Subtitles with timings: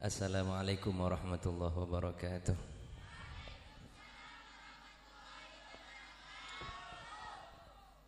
[0.00, 2.56] Assalamualaikum warahmatullahi wabarakatuh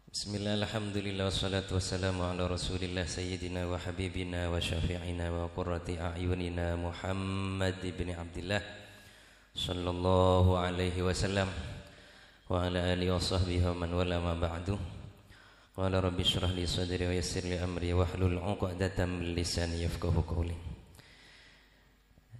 [0.08, 7.76] Bismillah, alhamdulillah, wassalatu wassalamu ala rasulillah Sayyidina wa habibina wa syafi'ina wa qurrati a'yunina Muhammad
[7.84, 8.64] ibn Abdullah
[9.52, 11.52] Sallallahu alaihi wasallam
[12.48, 14.80] Wa ala alihi wa sahbihi wa man wala ma ba'du
[15.76, 20.24] Qala rabbi syrah li sadri wa yassir li amri wa hlul uqdatan min lisani yafqahu
[20.24, 20.72] qawli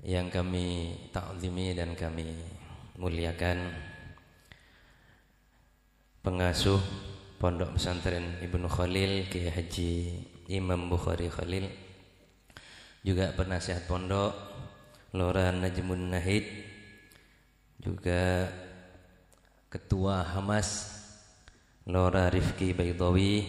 [0.02, 2.26] yang kami takzimi dan kami
[2.98, 3.90] muliakan.
[6.22, 6.78] Pengasuh
[7.42, 9.92] Pondok Pesantren Ibnu Khalil Kiai Haji
[10.50, 11.66] Imam Bukhari Khalil.
[13.02, 14.30] Juga penasihat pondok
[15.14, 16.46] Lora Najmun Nahid.
[17.82, 18.46] Juga
[19.70, 20.98] ketua Hamas
[21.86, 23.42] Lora Rifki Baidawi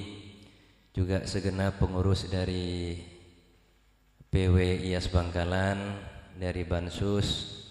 [0.93, 2.97] juga segenap pengurus dari
[4.29, 7.61] PW IAS Bangkalan dari Bansus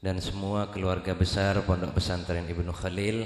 [0.00, 3.24] dan semua keluarga besar Pondok Pesantren Ibnu Khalil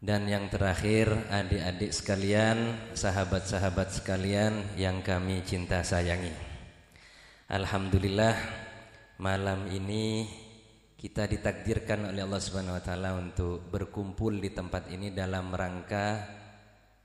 [0.00, 6.32] dan yang terakhir adik-adik sekalian, sahabat-sahabat sekalian yang kami cinta sayangi.
[7.52, 8.32] Alhamdulillah
[9.20, 10.24] malam ini
[10.96, 16.24] kita ditakdirkan oleh Allah Subhanahu wa taala untuk berkumpul di tempat ini dalam rangka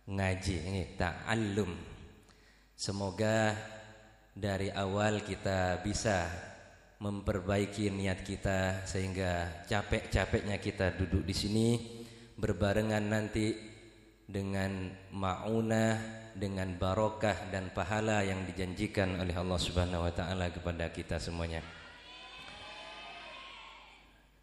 [0.07, 1.71] ngaji ini ta'allum.
[2.75, 3.59] Semoga
[4.35, 6.27] dari awal kita bisa
[6.99, 11.67] memperbaiki niat kita sehingga capek-capeknya kita duduk di sini
[12.35, 13.55] berbarengan nanti
[14.27, 21.15] dengan maunah dengan barokah dan pahala yang dijanjikan oleh Allah Subhanahu wa taala kepada kita
[21.15, 21.63] semuanya.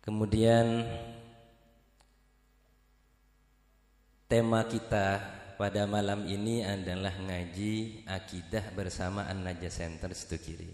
[0.00, 0.88] Kemudian
[4.24, 5.20] tema kita
[5.58, 10.72] pada malam ini adalah ngaji akidah bersama An-Najah Center situ kiri.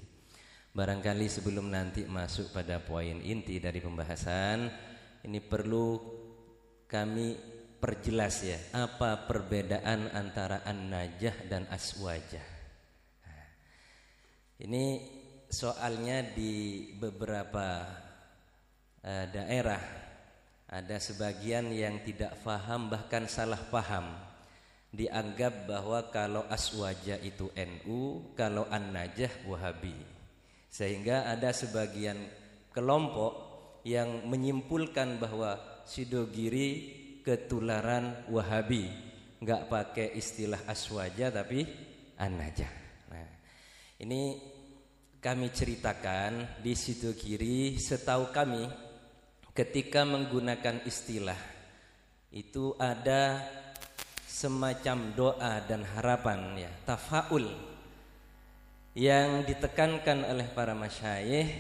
[0.75, 4.69] Barangkali sebelum nanti masuk pada poin inti dari pembahasan,
[5.25, 5.99] ini perlu
[6.87, 7.35] kami
[7.81, 12.47] perjelas ya, apa perbedaan antara An-Najah dan Aswajah.
[13.25, 13.47] Nah,
[14.63, 14.85] ini
[15.49, 17.89] soalnya di beberapa
[19.03, 19.81] uh, daerah
[20.69, 24.28] ada sebagian yang tidak faham bahkan salah paham
[24.89, 29.97] dianggap bahwa kalau aswaja itu NU, kalau an-najah Wahabi.
[30.69, 32.17] Sehingga ada sebagian
[32.73, 33.49] kelompok
[33.85, 35.57] yang menyimpulkan bahwa
[35.89, 38.89] Sidogiri ketularan Wahabi,
[39.41, 41.65] nggak pakai istilah aswaja tapi
[42.21, 42.73] an-najah.
[43.09, 43.29] Nah,
[44.05, 44.37] ini
[45.19, 48.69] kami ceritakan di Sidogiri setahu kami
[49.57, 51.39] ketika menggunakan istilah
[52.31, 53.43] itu ada
[54.39, 57.43] semacam doa dan harapan ya tafaul
[58.95, 61.51] yang ditekankan oleh para masyayikh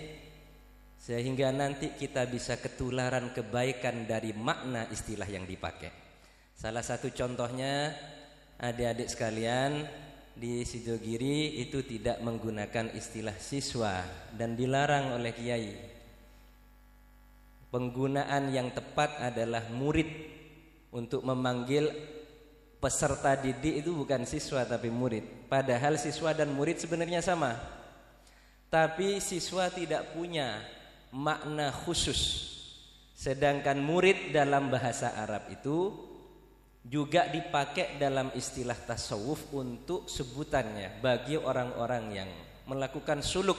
[1.02, 5.90] sehingga nanti kita bisa ketularan kebaikan dari makna istilah yang dipakai.
[6.54, 7.94] Salah satu contohnya
[8.62, 9.86] adik-adik sekalian
[10.38, 15.74] di Sidogiri itu tidak menggunakan istilah siswa dan dilarang oleh kiai.
[17.74, 20.10] Penggunaan yang tepat adalah murid
[20.90, 22.17] untuk memanggil
[22.78, 25.50] peserta didik itu bukan siswa tapi murid.
[25.50, 27.58] Padahal siswa dan murid sebenarnya sama.
[28.70, 30.62] Tapi siswa tidak punya
[31.14, 32.54] makna khusus.
[33.18, 35.90] Sedangkan murid dalam bahasa Arab itu
[36.86, 42.30] juga dipakai dalam istilah tasawuf untuk sebutannya bagi orang-orang yang
[42.70, 43.58] melakukan suluk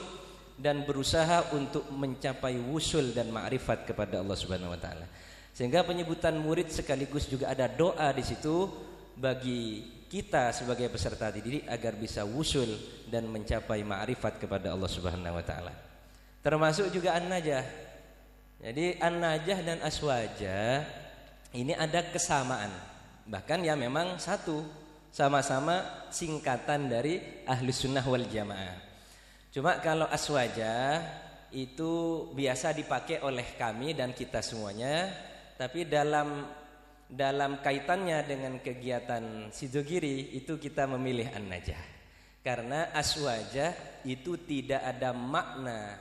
[0.56, 5.08] dan berusaha untuk mencapai wusul dan ma'rifat kepada Allah Subhanahu wa.
[5.52, 8.70] Sehingga penyebutan murid sekaligus juga ada doa di situ
[9.20, 12.66] bagi kita sebagai peserta didik agar bisa wusul
[13.06, 15.70] dan mencapai ma'rifat kepada Allah Subhanahu wa taala.
[16.40, 17.62] Termasuk juga an-najah.
[18.64, 20.82] Jadi an-najah dan aswaja
[21.52, 22.72] ini ada kesamaan.
[23.28, 24.64] Bahkan ya memang satu,
[25.12, 28.80] sama-sama singkatan dari ahli sunnah wal jamaah.
[29.52, 31.02] Cuma kalau aswaja
[31.50, 35.10] itu biasa dipakai oleh kami dan kita semuanya,
[35.58, 36.46] tapi dalam
[37.10, 41.82] dalam kaitannya dengan kegiatan Sidogiri itu kita memilih An-Najah.
[42.40, 43.74] Karena aswaja
[44.06, 45.98] itu tidak ada makna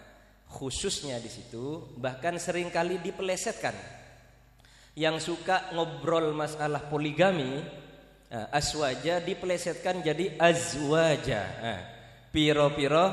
[0.50, 3.76] khususnya di situ, bahkan sering kali dipelesetkan.
[4.98, 7.62] Yang suka ngobrol masalah poligami,
[8.32, 11.42] nah, aswaja dipelesetkan jadi azwaja.
[11.62, 11.82] Nah,
[12.34, 13.06] piro-piro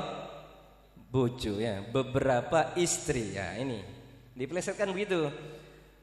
[1.11, 3.83] bojo ya, beberapa istri ya ini.
[4.37, 5.29] Dipelesetkan begitu.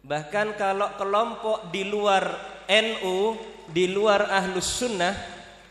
[0.04, 2.28] Bahkan kalau kelompok di luar
[2.68, 3.40] NU,
[3.72, 5.16] di luar ahlus sunnah,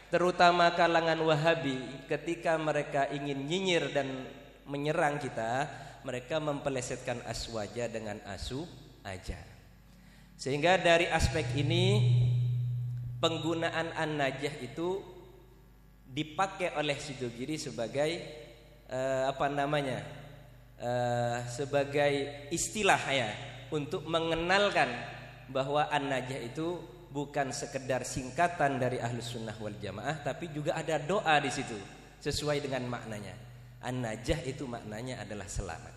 [0.08, 1.76] terutama kalangan wahabi,
[2.08, 4.08] ketika mereka ingin nyinyir dan
[4.64, 5.68] menyerang kita,
[6.00, 8.64] mereka mempelesetkan aswaja dengan asu
[9.04, 9.36] aja.
[10.40, 12.00] Sehingga dari aspek ini
[13.20, 14.96] penggunaan an-najah itu
[16.08, 18.10] dipakai oleh Sidogiri sebagai
[18.88, 20.00] uh, apa namanya?
[20.82, 24.88] Uh, sebagai istilah ya untuk mengenalkan
[25.48, 26.78] bahwa an-najah itu
[27.08, 31.76] bukan sekedar singkatan dari ahlus sunnah wal jamaah tapi juga ada doa di situ
[32.20, 33.34] sesuai dengan maknanya.
[33.82, 35.94] An-najah itu maknanya adalah selamat.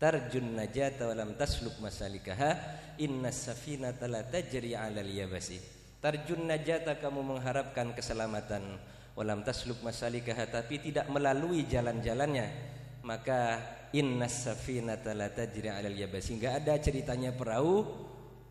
[0.00, 2.56] Tarjun najata wa lam tasluk masalikaha
[2.96, 5.60] innas safinata la tajri 'alal yabasi.
[6.00, 8.80] Tarjun najata kamu mengharapkan keselamatan.
[9.12, 13.60] Walam tasluk masalikaha tapi tidak melalui jalan-jalannya maka
[13.96, 17.86] innas safinata la tajri 'alal yabasi enggak ada ceritanya perahu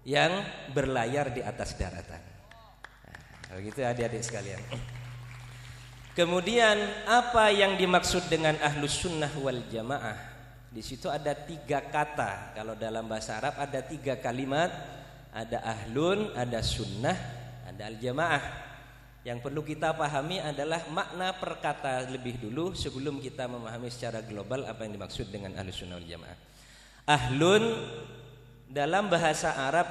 [0.07, 0.43] yang
[0.73, 2.21] berlayar di atas daratan
[3.49, 4.61] nah, begitu adik-adik sekalian
[6.09, 6.75] Kemudian
[7.07, 10.29] apa yang dimaksud dengan ahlus sunnah wal jamaah
[10.69, 12.53] di situ ada tiga kata.
[12.53, 14.69] Kalau dalam bahasa Arab ada tiga kalimat.
[15.29, 17.13] Ada ahlun, ada sunnah,
[17.69, 18.68] ada al-jamaah.
[19.27, 24.87] Yang perlu kita pahami adalah makna perkata lebih dulu sebelum kita memahami secara global apa
[24.87, 26.37] yang dimaksud dengan ahlus sunnah wal jamaah.
[27.03, 27.63] Ahlun
[28.71, 29.87] dalam bahasa Arab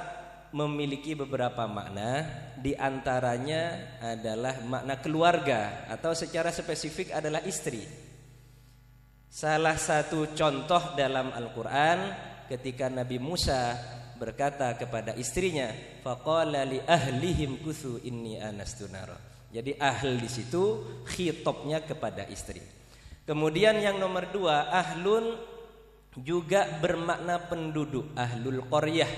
[0.49, 2.25] memiliki beberapa makna
[2.57, 7.85] di antaranya adalah makna keluarga atau secara spesifik adalah istri.
[9.29, 12.17] Salah satu contoh dalam Al-Qur'an
[12.49, 13.77] ketika Nabi Musa
[14.19, 15.71] berkata kepada istrinya,
[16.03, 18.91] faqala li ahlihim kuthu inni anastu
[19.49, 22.61] Jadi ahl di situ khitabnya kepada istri.
[23.23, 25.39] Kemudian yang nomor dua, ahlun
[26.19, 29.09] juga bermakna penduduk, ahlul qaryah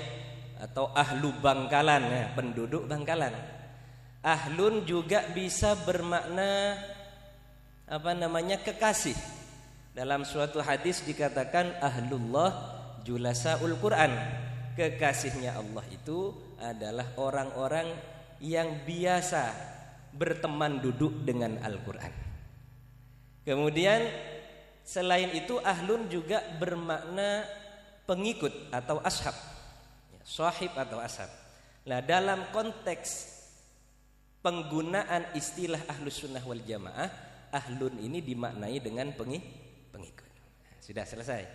[0.61, 3.33] atau ahlu bangkalan ya, penduduk bangkalan.
[4.21, 6.77] Ahlun juga bisa bermakna
[7.89, 9.17] apa namanya kekasih
[9.91, 12.53] dalam suatu hadis dikatakan ahlullah
[13.03, 14.13] julasaul Quran.
[14.81, 17.93] Kekasihnya Allah itu adalah orang-orang
[18.41, 19.53] yang biasa
[20.09, 22.09] berteman duduk dengan Al-Qur'an.
[23.45, 24.09] Kemudian
[24.81, 27.45] selain itu ahlun juga bermakna
[28.09, 29.37] pengikut atau ashab.
[30.09, 31.29] Ya, sahib atau ashab.
[31.85, 33.37] Nah, dalam konteks
[34.41, 37.13] penggunaan istilah ahlus sunnah wal jamaah,
[37.53, 39.61] ahlun ini dimaknai dengan pengikut
[40.81, 41.45] sudah selesai.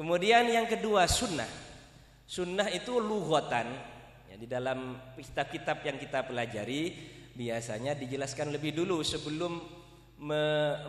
[0.00, 1.69] Kemudian yang kedua sunnah.
[2.30, 3.66] Sunnah itu lughatan.
[4.30, 6.94] Ya, di dalam kitab-kitab yang kita pelajari
[7.34, 9.58] biasanya dijelaskan lebih dulu sebelum
[10.20, 10.42] me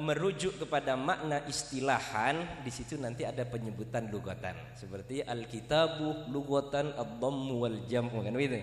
[0.03, 7.79] merujuk kepada makna istilahan di situ nanti ada penyebutan lugatan seperti alkitabu lugatan ad-dhammu wal
[7.89, 8.61] jam'u kan begitu.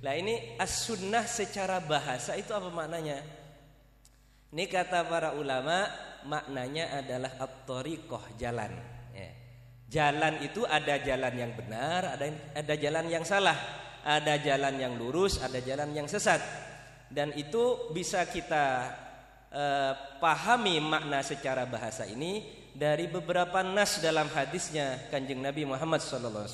[0.00, 3.20] Nah ini as-sunnah secara bahasa itu apa maknanya?
[4.48, 5.92] Ini kata para ulama
[6.24, 8.93] maknanya adalah at-tariqah jalan.
[9.94, 13.54] Jalan itu ada jalan yang benar, ada ada jalan yang salah,
[14.02, 16.42] ada jalan yang lurus, ada jalan yang sesat.
[17.06, 18.90] Dan itu bisa kita
[19.54, 22.42] uh, pahami makna secara bahasa ini
[22.74, 26.50] dari beberapa nas dalam hadisnya Kanjeng Nabi Muhammad SAW.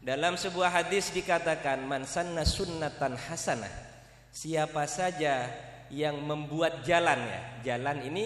[0.00, 3.92] Dalam sebuah hadis dikatakan man sanna sunnatan hasanah.
[4.32, 5.52] Siapa saja
[5.92, 7.40] yang membuat jalan ya.
[7.76, 8.24] Jalan ini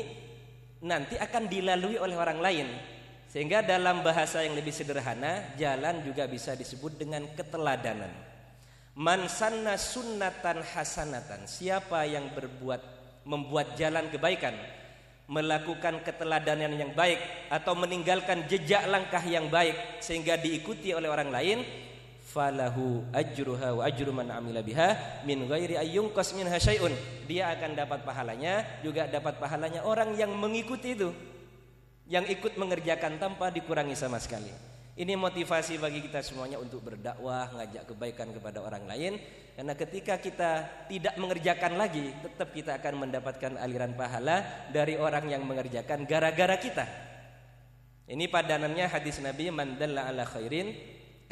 [0.86, 2.68] nanti akan dilalui oleh orang lain.
[3.32, 8.12] Sehingga dalam bahasa yang lebih sederhana, jalan juga bisa disebut dengan keteladanan.
[8.92, 11.48] Man sanna sunnatan hasanatan.
[11.48, 14.52] Siapa yang berbuat membuat jalan kebaikan,
[15.32, 17.16] melakukan keteladanan yang baik
[17.48, 21.64] atau meninggalkan jejak langkah yang baik sehingga diikuti oleh orang lain,
[22.20, 25.80] falahu ajruha wa ajru man amila biha min ghairi
[26.36, 26.92] minha syai'un.
[27.24, 31.32] Dia akan dapat pahalanya, juga dapat pahalanya orang yang mengikuti itu.
[32.12, 34.52] Yang ikut mengerjakan tanpa dikurangi sama sekali.
[34.92, 39.16] Ini motivasi bagi kita semuanya untuk berdakwah, ngajak kebaikan kepada orang lain.
[39.56, 40.50] Karena ketika kita
[40.92, 46.84] tidak mengerjakan lagi, tetap kita akan mendapatkan aliran pahala dari orang yang mengerjakan gara-gara kita.
[48.04, 50.76] Ini padanannya hadis Nabi man dalla ala khairin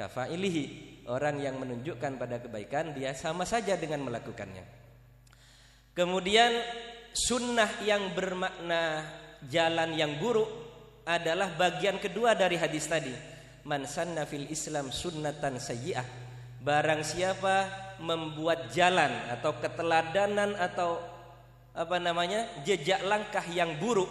[0.00, 4.64] kafailihi orang yang menunjukkan pada kebaikan dia sama saja dengan melakukannya.
[5.92, 6.56] Kemudian
[7.12, 9.04] sunnah yang bermakna
[9.50, 10.69] jalan yang buruk
[11.16, 13.12] adalah bagian kedua dari hadis tadi.
[13.66, 16.06] Man sanna fil Islam sunnatan sayyi'ah.
[16.60, 17.66] Barang siapa
[18.04, 21.00] membuat jalan atau keteladanan atau
[21.72, 22.62] apa namanya?
[22.66, 24.08] jejak langkah yang buruk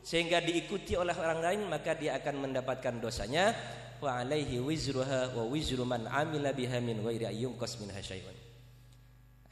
[0.00, 3.52] sehingga diikuti oleh orang lain maka dia akan mendapatkan dosanya
[4.00, 8.32] wa alaihi wizruha wa wizru man amila biha min ghairi ayyunqas minha syai'un.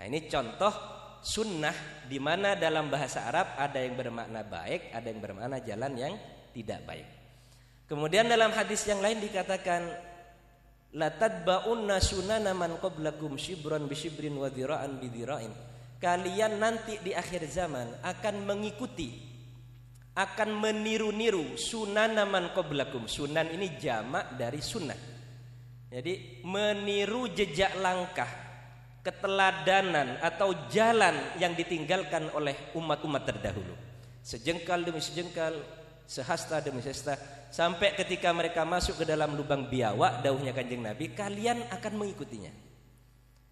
[0.01, 0.73] Nah, ini contoh
[1.21, 6.15] sunnah di mana dalam bahasa Arab ada yang bermakna baik, ada yang bermakna jalan yang
[6.59, 7.07] tidak baik.
[7.87, 9.87] Kemudian dalam hadis yang lain dikatakan
[10.99, 11.09] la
[12.03, 15.09] sunana man qablakum shibran bi shibrin wa dhira'an bi.
[15.99, 19.29] Kalian nanti di akhir zaman akan mengikuti
[20.19, 23.07] akan meniru-niru sunan man qablakum.
[23.07, 24.99] Sunan ini jamak dari sunnah.
[25.89, 28.29] Jadi meniru jejak langkah,
[29.01, 33.73] keteladanan atau jalan yang ditinggalkan oleh umat-umat terdahulu.
[34.21, 35.57] Sejengkal demi sejengkal,
[36.09, 37.21] sehasta demi sehasta,
[37.53, 42.53] sampai ketika mereka masuk ke dalam lubang biawak, dauhnya kanjeng Nabi, kalian akan mengikutinya.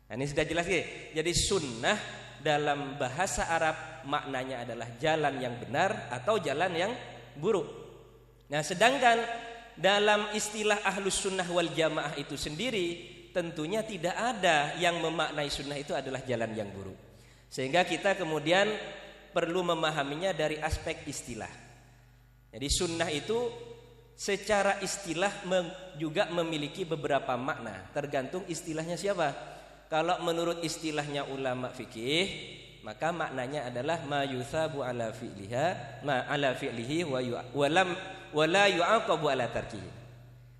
[0.08, 0.82] Nah, ini sudah jelas ya.
[1.20, 1.98] Jadi sunnah
[2.40, 6.92] dalam bahasa Arab maknanya adalah jalan yang benar atau jalan yang
[7.36, 7.68] buruk.
[8.48, 9.20] Nah, sedangkan
[9.76, 15.92] dalam istilah ahlus sunnah wal jamaah itu sendiri tentunya tidak ada yang memaknai sunnah itu
[15.92, 16.96] adalah jalan yang buruk
[17.52, 18.64] sehingga kita kemudian
[19.36, 21.65] perlu memahaminya dari aspek istilah
[22.56, 23.52] jadi sunnah itu
[24.16, 25.44] secara istilah
[26.00, 29.36] juga memiliki beberapa makna tergantung istilahnya siapa
[29.92, 37.02] kalau menurut istilahnya ulama fikih maka maknanya adalah ma yuthabu ala fi'liha ma ala fi'lihi
[37.04, 37.90] wa lam
[38.30, 39.90] wala yu'aqabu ala tarkihi.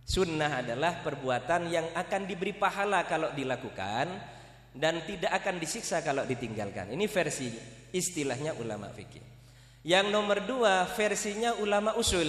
[0.07, 4.07] Sunnah adalah perbuatan yang akan diberi pahala kalau dilakukan
[4.75, 6.91] dan tidak akan disiksa kalau ditinggalkan.
[6.95, 7.51] Ini versi
[7.91, 9.36] istilahnya ulama fikih.
[9.87, 12.27] Yang nomor dua versinya ulama usul.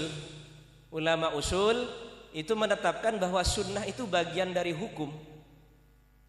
[0.94, 1.90] Ulama usul
[2.30, 5.10] itu menetapkan bahwa sunnah itu bagian dari hukum.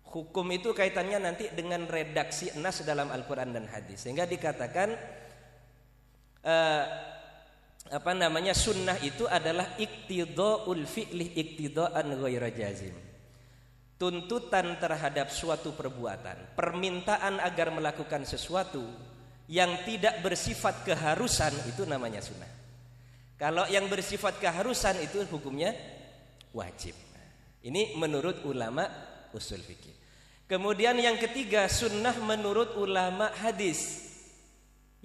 [0.08, 4.08] Hukum itu kaitannya nanti dengan redaksi nas dalam Al-Quran dan hadis.
[4.08, 4.96] Sehingga dikatakan
[6.48, 6.84] uh,
[7.92, 12.96] apa namanya sunnah itu adalah iktidhaul fi'li iktidhaan ghaira jazim.
[14.00, 18.80] Tuntutan terhadap suatu perbuatan, permintaan agar melakukan sesuatu
[19.48, 22.48] yang tidak bersifat keharusan itu namanya sunnah.
[23.40, 25.72] Kalau yang bersifat keharusan itu hukumnya
[26.52, 26.92] wajib.
[27.64, 28.84] Ini menurut ulama
[29.32, 29.96] usul fikih.
[30.48, 34.08] Kemudian yang ketiga sunnah menurut ulama hadis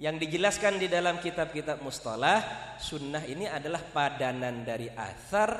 [0.00, 2.42] yang dijelaskan di dalam kitab-kitab mustalah
[2.80, 5.50] sunnah ini adalah padanan dari athar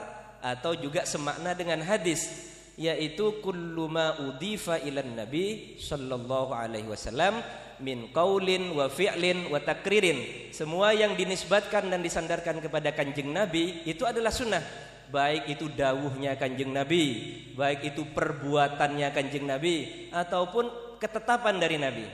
[0.40, 7.38] atau juga semakna dengan hadis yaitu kullu ma udifa ilan nabi sallallahu alaihi wasallam
[7.82, 10.50] min qaulin wa fi'lin wa takririn.
[10.54, 14.62] Semua yang dinisbatkan dan disandarkan kepada kanjeng nabi itu adalah sunnah.
[15.10, 22.06] Baik itu dawuhnya kanjeng nabi baik itu perbuatannya kanjeng nabi ataupun ketetapan dari nabi.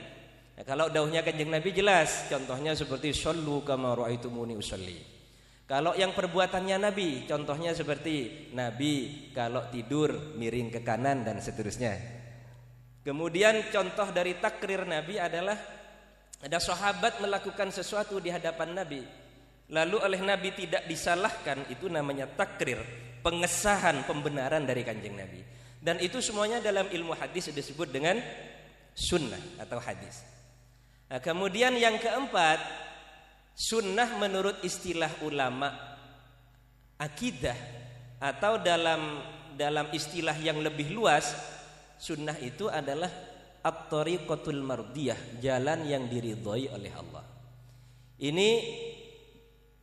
[0.60, 5.19] Ya, kalau dauhnya kanjeng Nabi jelas, contohnya seperti sallu kama raaitumuni usolli.
[5.70, 11.94] Kalau yang perbuatannya Nabi, contohnya seperti Nabi kalau tidur miring ke kanan dan seterusnya.
[13.06, 15.54] Kemudian contoh dari takrir Nabi adalah
[16.42, 19.06] ada sahabat melakukan sesuatu di hadapan Nabi.
[19.70, 22.82] Lalu oleh Nabi tidak disalahkan, itu namanya takrir,
[23.22, 25.46] pengesahan pembenaran dari kanjeng Nabi.
[25.78, 28.18] Dan itu semuanya dalam ilmu hadis disebut dengan
[28.90, 30.26] sunnah atau hadis.
[31.06, 32.58] Nah, kemudian yang keempat,
[33.54, 35.72] sunnah menurut istilah ulama
[37.00, 37.56] akidah
[38.20, 39.20] atau dalam
[39.60, 41.36] dalam istilah yang lebih luas,
[42.00, 43.12] sunnah itu adalah
[43.60, 47.24] at-tariqatul mardiyah, jalan yang diridhoi oleh Allah.
[48.20, 48.50] Ini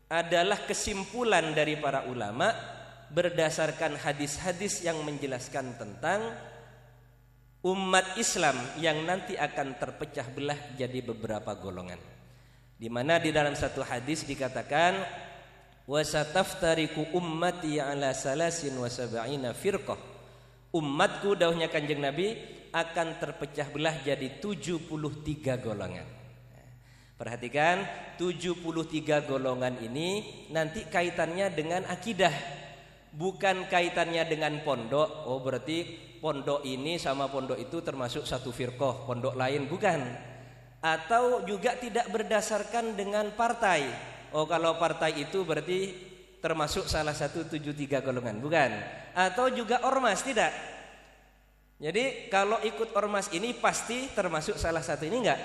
[0.10, 2.50] adalah kesimpulan dari para ulama
[3.14, 6.22] berdasarkan hadis-hadis yang menjelaskan tentang
[7.66, 12.17] umat Islam yang nanti akan terpecah belah jadi beberapa golongan.
[12.78, 15.02] Di mana di dalam satu hadis dikatakan
[15.90, 19.98] wasataftariku ummati ala salasin wa sab'ina firqah.
[20.78, 22.38] Umatku dahunya Kanjeng Nabi
[22.70, 26.06] akan terpecah belah jadi 73 golongan.
[27.18, 27.82] Perhatikan
[28.22, 30.22] 73 golongan ini
[30.54, 32.36] nanti kaitannya dengan akidah
[33.18, 35.26] bukan kaitannya dengan pondok.
[35.26, 35.82] Oh berarti
[36.22, 40.27] pondok ini sama pondok itu termasuk satu firqah, pondok lain bukan.
[40.80, 43.90] Atau juga tidak berdasarkan dengan partai.
[44.36, 45.96] Oh kalau partai itu berarti
[46.38, 48.72] termasuk salah satu tujuh tiga golongan, bukan.
[49.18, 50.54] Atau juga ormas, tidak.
[51.78, 55.42] Jadi kalau ikut ormas ini pasti termasuk salah satu ini enggak.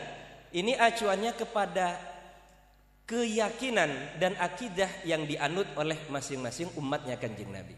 [0.52, 1.96] Ini acuannya kepada
[3.08, 7.76] keyakinan dan akidah yang dianut oleh masing-masing umatnya kanjeng Nabi.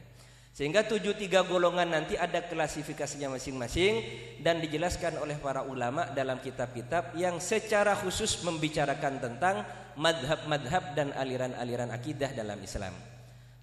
[0.55, 4.07] Sehingga tujuh tiga golongan nanti ada klasifikasinya masing-masing
[4.39, 9.67] dan dijelaskan oleh para ulama dalam kitab-kitab yang secara khusus membicarakan tentang
[9.99, 12.95] madhab-madhab dan aliran-aliran akidah dalam Islam.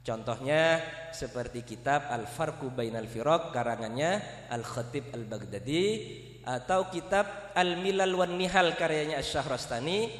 [0.03, 0.83] Contohnya
[1.15, 4.19] seperti kitab Al-Farqu Bainal Firaq karangannya
[4.51, 5.85] Al-Khatib Al-Baghdadi
[6.43, 10.11] atau kitab Al-Milal wan Nihal karyanya Asy-Syahrastani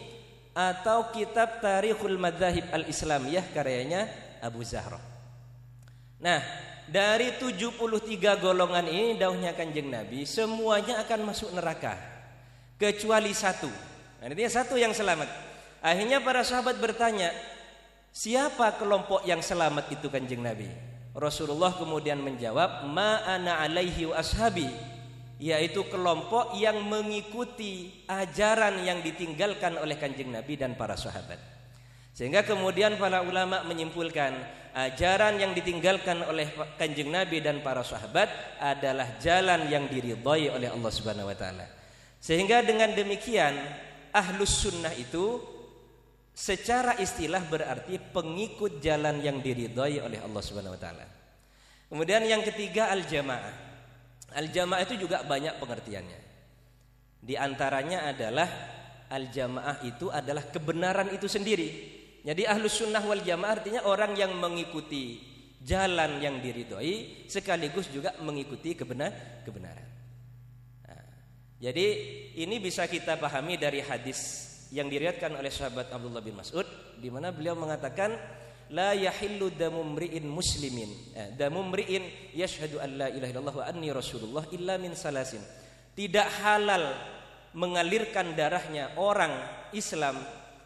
[0.55, 4.07] atau kitab Tarikhul Madzahib Al-Islamiyah karyanya
[4.39, 5.10] Abu Zahra.
[6.21, 6.37] Nah,
[6.85, 11.97] dari 73 golongan ini daunnya Kanjeng Nabi semuanya akan masuk neraka
[12.77, 13.69] kecuali satu.
[14.21, 15.25] Nah, artinya satu yang selamat.
[15.81, 17.33] Akhirnya para sahabat bertanya,
[18.13, 20.69] siapa kelompok yang selamat itu Kanjeng Nabi?
[21.17, 24.69] Rasulullah kemudian menjawab, "Ma ana alaihi wa ashabi."
[25.41, 31.41] Yaitu kelompok yang mengikuti ajaran yang ditinggalkan oleh Kanjeng Nabi dan para sahabat.
[32.13, 36.47] Sehingga kemudian para ulama menyimpulkan ajaran yang ditinggalkan oleh
[36.79, 41.67] Kanjeng Nabi dan para sahabat adalah jalan yang diridhai oleh Allah Subhanahu wa taala.
[42.21, 43.57] Sehingga dengan demikian
[44.15, 45.41] ahlus sunnah itu
[46.31, 51.05] secara istilah berarti pengikut jalan yang diridhai oleh Allah Subhanahu wa taala.
[51.91, 53.69] Kemudian yang ketiga al-jamaah.
[54.31, 56.19] Al-jamaah itu juga banyak pengertiannya.
[57.19, 58.47] Di antaranya adalah
[59.11, 62.00] al-jamaah itu adalah kebenaran itu sendiri.
[62.21, 65.17] Jadi ahlus sunnah wal jamaah artinya orang yang mengikuti
[65.61, 69.87] jalan yang diridhoi sekaligus juga mengikuti kebenar kebenaran.
[70.85, 71.05] Nah,
[71.57, 71.87] jadi
[72.37, 76.65] ini bisa kita pahami dari hadis yang diriatkan oleh sahabat Abdullah bin Mas'ud
[76.97, 78.13] di mana beliau mengatakan
[78.71, 83.89] la yahillu damu mri'in muslimin eh, damu mri'in yashhadu an la ilaha illallah wa anni
[83.91, 85.43] rasulullah illa min salasin
[85.91, 86.95] tidak halal
[87.51, 89.35] mengalirkan darahnya orang
[89.75, 90.15] Islam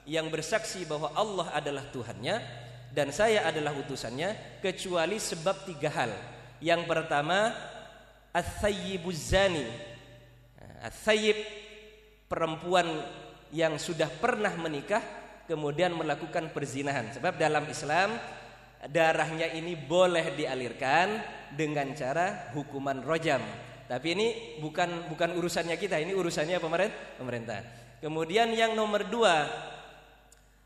[0.06, 2.36] yang bersaksi bahwa Allah adalah Tuhannya
[2.94, 6.12] dan saya adalah utusannya kecuali sebab tiga hal.
[6.64, 7.52] Yang pertama
[8.32, 9.66] ats-tsayyibuz zani.
[10.86, 11.36] Ats-tsayyib
[12.32, 12.88] perempuan
[13.52, 15.02] yang sudah pernah menikah
[15.50, 17.12] kemudian melakukan perzinahan.
[17.12, 18.16] Sebab dalam Islam
[18.88, 21.20] darahnya ini boleh dialirkan
[21.52, 23.42] dengan cara hukuman rojam.
[23.86, 24.28] Tapi ini
[24.62, 26.58] bukan bukan urusannya kita, ini urusannya
[27.22, 27.62] pemerintah.
[28.02, 29.46] Kemudian yang nomor dua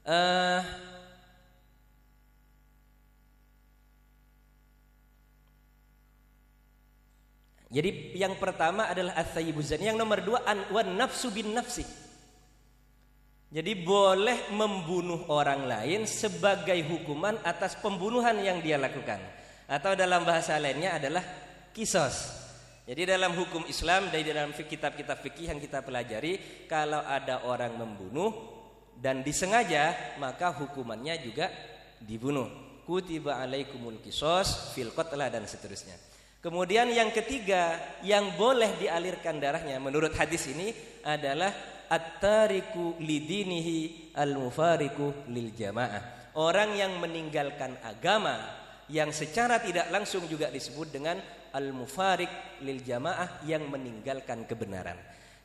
[0.06, 0.62] uh,
[7.70, 9.86] Jadi yang pertama adalah at-thayyibuzan.
[9.86, 11.86] Yang nomor dua an wan nafsu bin nafsi.
[13.50, 19.22] Jadi boleh membunuh orang lain sebagai hukuman atas pembunuhan yang dia lakukan.
[19.70, 21.22] Atau dalam bahasa lainnya adalah
[21.74, 22.42] kisos.
[22.90, 28.59] Jadi dalam hukum Islam dari dalam kitab-kitab fikih yang kita pelajari, kalau ada orang membunuh,
[29.00, 31.48] dan disengaja maka hukumannya juga
[32.04, 32.68] dibunuh.
[32.84, 35.96] Kutiba alaikumul kisos fil dan seterusnya.
[36.40, 40.72] Kemudian yang ketiga yang boleh dialirkan darahnya menurut hadis ini
[41.04, 41.52] adalah
[41.92, 46.32] at-tariku lidinihi al-mufariku lil jamaah.
[46.40, 48.40] Orang yang meninggalkan agama
[48.88, 51.20] yang secara tidak langsung juga disebut dengan
[51.54, 54.98] al-mufarik lil jamaah yang meninggalkan kebenaran.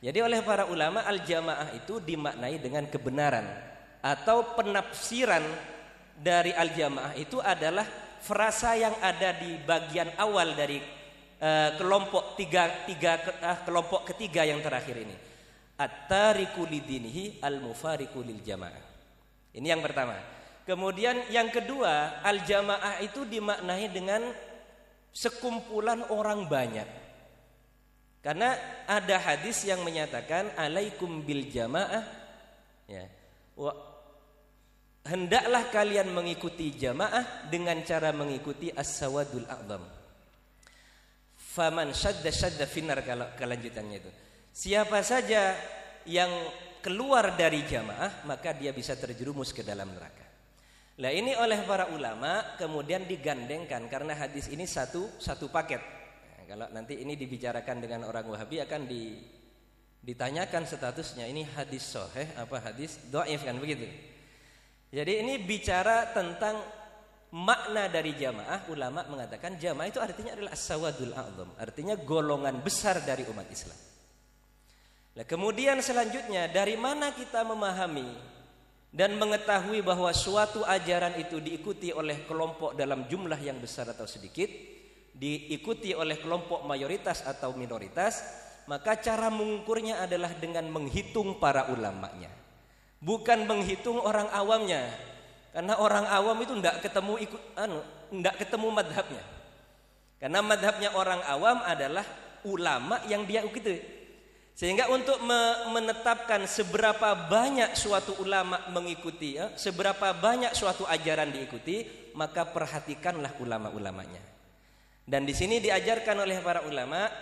[0.04, 3.48] Jadi oleh para ulama al-jamaah itu dimaknai dengan kebenaran
[4.04, 5.40] atau penafsiran
[6.20, 7.88] dari al-jamaah itu adalah
[8.20, 10.76] frasa yang ada di bagian awal dari
[11.40, 15.16] uh, kelompok tiga, tiga uh, kelompok ketiga yang terakhir ini.
[15.80, 18.84] At-tariku lidinihi al-mufariku lil jamaah.
[19.56, 20.20] Ini yang pertama.
[20.68, 24.20] Kemudian yang kedua, al-jamaah itu dimaknai dengan
[25.16, 27.03] sekumpulan orang banyak.
[28.24, 28.56] Karena
[28.88, 32.00] ada hadis yang menyatakan alaikum bil jamaah
[32.88, 33.04] ya.
[35.04, 39.84] Hendaklah kalian mengikuti jamaah dengan cara mengikuti as-sawadul a'zam.
[41.36, 44.10] Faman syadda syadda finar kalau kelanjutannya itu.
[44.56, 45.52] Siapa saja
[46.08, 46.32] yang
[46.80, 50.24] keluar dari jamaah maka dia bisa terjerumus ke dalam neraka.
[51.04, 56.03] Nah ini oleh para ulama kemudian digandengkan karena hadis ini satu satu paket
[56.46, 59.18] kalau nanti ini dibicarakan dengan orang Wahabi akan di,
[60.04, 63.88] ditanyakan statusnya ini hadis soheh apa hadis doaif kan begitu.
[64.94, 66.62] Jadi ini bicara tentang
[67.34, 73.26] makna dari jamaah ulama mengatakan jamaah itu artinya adalah as-sawadul a'zam artinya golongan besar dari
[73.26, 73.74] umat Islam.
[75.14, 78.34] Nah, kemudian selanjutnya dari mana kita memahami
[78.94, 84.46] dan mengetahui bahwa suatu ajaran itu diikuti oleh kelompok dalam jumlah yang besar atau sedikit?
[85.14, 88.20] Diikuti oleh kelompok mayoritas atau minoritas,
[88.66, 92.28] maka cara mengukurnya adalah dengan menghitung para ulamanya.
[92.98, 94.90] Bukan menghitung orang awamnya.
[95.54, 97.78] Karena orang awam itu tidak ketemu ikut anu,
[98.10, 99.22] tidak ketemu madhabnya.
[100.18, 102.02] Karena madhabnya orang awam adalah
[102.42, 103.78] ulama yang dia ikuti.
[104.54, 105.18] Sehingga untuk
[105.70, 114.33] menetapkan seberapa banyak suatu ulama mengikuti, ya, seberapa banyak suatu ajaran diikuti, maka perhatikanlah ulama-ulamanya.
[115.04, 117.12] Dan di sini diajarkan oleh para ulama,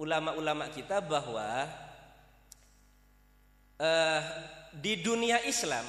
[0.00, 1.68] ulama-ulama kita bahwa
[3.76, 4.20] uh,
[4.72, 5.84] di dunia Islam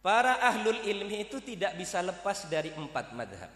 [0.00, 3.52] para ahlul ilmi itu tidak bisa lepas dari empat madhab.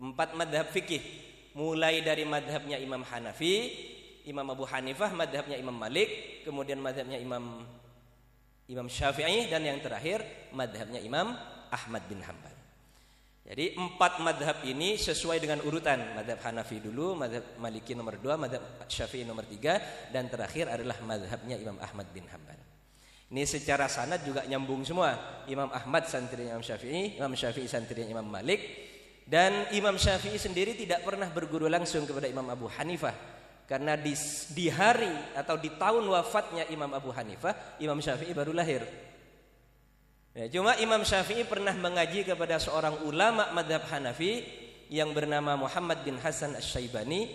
[0.00, 1.02] Empat madhab fikih.
[1.50, 3.74] Mulai dari madhabnya Imam Hanafi,
[4.22, 7.66] Imam Abu Hanifah, madhabnya Imam Malik, kemudian madhabnya Imam
[8.70, 10.22] Imam Syafi'i dan yang terakhir
[10.54, 11.34] madhabnya Imam
[11.74, 12.49] Ahmad bin Hanbal.
[13.40, 18.60] Jadi empat madhab ini sesuai dengan urutan madhab Hanafi dulu, madhab Maliki nomor dua, madhab
[18.86, 19.80] Syafi'i nomor tiga,
[20.12, 22.60] dan terakhir adalah madhabnya Imam Ahmad bin Hanbal.
[23.30, 25.42] Ini secara sanad juga nyambung semua.
[25.46, 28.58] Imam Ahmad santri Imam Syafi'i, Imam Syafi'i santri Imam Malik
[29.30, 33.14] dan Imam Syafi'i sendiri tidak pernah berguru langsung kepada Imam Abu Hanifah.
[33.70, 34.18] Karena di,
[34.50, 38.82] di hari atau di tahun wafatnya Imam Abu Hanifah, Imam Syafi'i baru lahir.
[40.30, 44.46] Ya, cuma Imam Syafi'i pernah mengaji kepada seorang ulama madhab Hanafi
[44.86, 47.26] yang bernama Muhammad bin Hasan Asy-Syaibani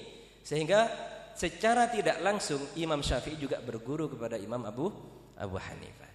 [0.48, 0.88] sehingga
[1.36, 4.88] secara tidak langsung Imam Syafi'i juga berguru kepada Imam Abu
[5.36, 6.12] Abu Hanifah.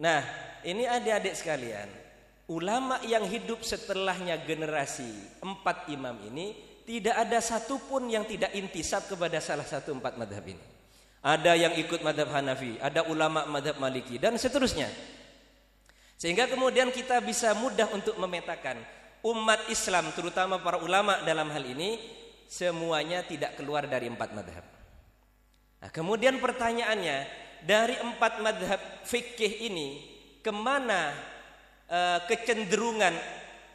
[0.00, 0.24] Nah,
[0.64, 1.88] ini adik-adik sekalian,
[2.48, 5.12] ulama yang hidup setelahnya generasi
[5.44, 6.56] empat imam ini
[6.88, 10.64] tidak ada satupun yang tidak intisab kepada salah satu empat madhab ini.
[11.20, 15.11] Ada yang ikut madhab Hanafi, ada ulama madhab Maliki dan seterusnya.
[16.22, 18.78] Sehingga kemudian kita bisa mudah untuk memetakan
[19.26, 21.98] umat Islam terutama para ulama dalam hal ini
[22.46, 24.62] semuanya tidak keluar dari empat madhab.
[25.82, 27.26] Nah, kemudian pertanyaannya,
[27.66, 29.88] dari empat madhab fikih ini
[30.38, 31.10] ke mana
[31.90, 33.18] uh, kecenderungan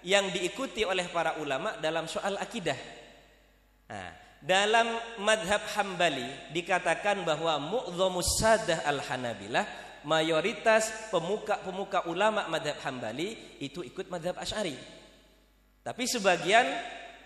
[0.07, 2.79] yang diikuti oleh para ulama dalam soal akidah.
[3.91, 4.07] Nah,
[4.39, 4.87] dalam
[5.19, 14.37] madhab Hambali dikatakan bahwa mu'dhamus sadah al-Hanabilah mayoritas pemuka-pemuka ulama madhab Hambali itu ikut madhab
[14.37, 14.77] Ash'ari.
[15.81, 16.67] Tapi sebagian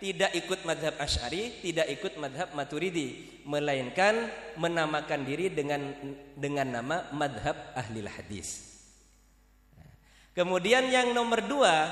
[0.01, 5.93] tidak ikut madhab Ash'ari, tidak ikut madhab Maturidi, melainkan menamakan diri dengan
[6.33, 8.69] dengan nama madhab ahli hadis.
[10.33, 11.91] Kemudian yang nomor dua,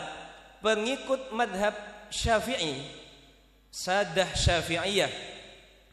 [0.64, 1.76] pengikut madhab
[2.10, 2.82] Syafi'i,
[3.70, 5.12] sadah Syafi'iyah,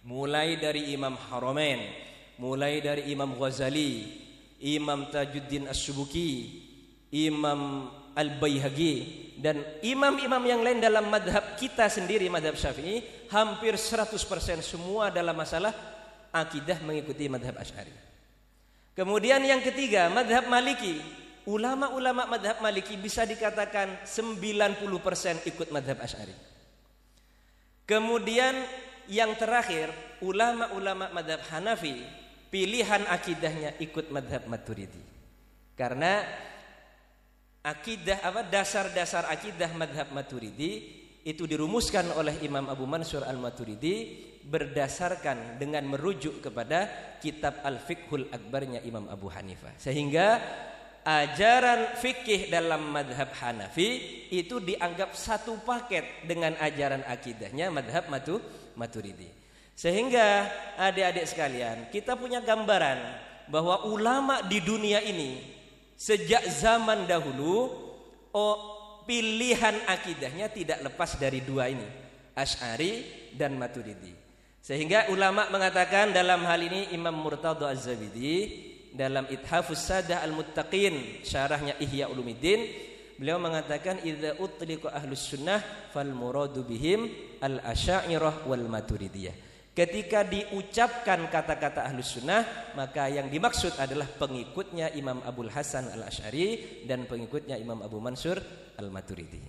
[0.07, 1.85] mulai dari Imam Haramain,
[2.41, 4.25] mulai dari Imam Ghazali,
[4.65, 6.63] Imam Tajuddin As-Subuki,
[7.13, 8.95] Imam Al-Baihaqi
[9.37, 14.17] dan imam-imam yang lain dalam madhab kita sendiri madhab syafi'i hampir 100%
[14.65, 15.77] semua dalam masalah
[16.33, 17.93] akidah mengikuti madhab asy'ari.
[18.97, 20.97] Kemudian yang ketiga madhab maliki.
[21.47, 26.35] Ulama-ulama madhab maliki bisa dikatakan 90% ikut madhab asy'ari.
[27.87, 28.57] Kemudian
[29.07, 32.03] yang terakhir ulama-ulama madhab hanafi
[32.49, 35.03] pilihan akidahnya ikut madhab maturidi
[35.77, 36.25] karena
[37.67, 45.83] akidah apa dasar-dasar akidah madhab Maturidi itu dirumuskan oleh Imam Abu Mansur Al-Maturidi berdasarkan dengan
[45.91, 46.87] merujuk kepada
[47.19, 49.75] kitab Al-Fiqhul Akbarnya Imam Abu Hanifah.
[49.75, 50.39] Sehingga
[51.03, 58.39] ajaran fikih dalam madhab Hanafi itu dianggap satu paket dengan ajaran akidahnya madhab Matu
[58.79, 59.46] Maturidi.
[59.77, 60.49] Sehingga
[60.81, 62.97] adik-adik sekalian kita punya gambaran
[63.53, 65.57] bahwa ulama di dunia ini
[65.97, 67.73] Sejak zaman dahulu
[68.37, 68.57] oh,
[69.09, 71.89] pilihan akidahnya tidak lepas dari dua ini,
[72.37, 73.01] Ash'ari
[73.33, 74.13] dan Maturidi.
[74.61, 78.37] Sehingga ulama mengatakan dalam hal ini Imam Murtadha Az-Zabidi
[78.93, 82.61] dalam Ithafus Sadah Al-Muttaqin syarahnya Ihya Ulumuddin
[83.17, 85.65] beliau mengatakan idza utliqa ahlus sunnah
[85.97, 87.09] fal muradu bihim
[87.41, 89.46] al-asy'ariyah wal maturidiyah
[89.77, 97.05] Ketika diucapkan kata-kata ahlus sunnah Maka yang dimaksud adalah pengikutnya Imam Abdul Hasan al-Ash'ari Dan
[97.05, 98.41] pengikutnya Imam Abu Mansur
[98.81, 99.45] al-Maturidi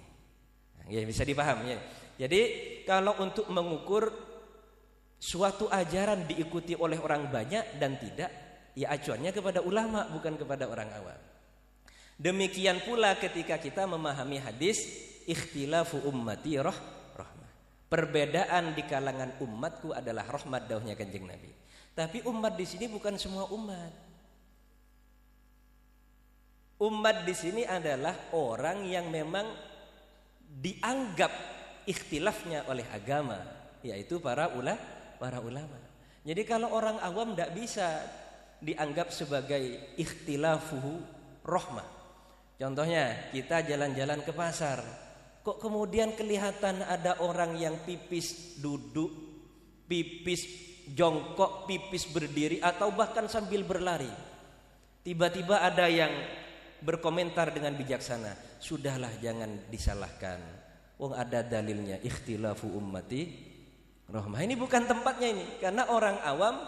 [0.92, 1.80] Ya bisa dipaham ya.
[2.20, 2.42] Jadi
[2.84, 4.12] kalau untuk mengukur
[5.16, 8.28] Suatu ajaran diikuti oleh orang banyak dan tidak
[8.76, 11.20] Ya acuannya kepada ulama bukan kepada orang awam
[12.20, 14.84] Demikian pula ketika kita memahami hadis
[15.24, 16.97] Ikhtilafu ummati roh
[17.88, 21.48] Perbedaan di kalangan umatku adalah rahmat dauhnya kanjeng Nabi.
[21.96, 23.94] Tapi umat di sini bukan semua umat.
[26.78, 29.50] Umat di sini adalah orang yang memang
[30.46, 31.32] dianggap
[31.88, 33.40] ikhtilafnya oleh agama,
[33.82, 34.78] yaitu para ula,
[35.18, 35.80] para ulama.
[36.28, 38.04] Jadi kalau orang awam tidak bisa
[38.60, 41.02] dianggap sebagai ikhtilafuhu
[41.48, 41.88] rahmah.
[42.60, 44.84] Contohnya kita jalan-jalan ke pasar,
[45.48, 49.08] Kok kemudian kelihatan ada orang yang pipis duduk,
[49.88, 50.44] pipis
[50.92, 54.12] jongkok, pipis berdiri atau bahkan sambil berlari.
[55.08, 56.12] Tiba-tiba ada yang
[56.84, 60.44] berkomentar dengan bijaksana, "Sudahlah jangan disalahkan.
[61.00, 63.32] Wong ada dalilnya ikhtilafu ummati
[64.12, 66.60] rahmah." Ini bukan tempatnya ini karena orang awam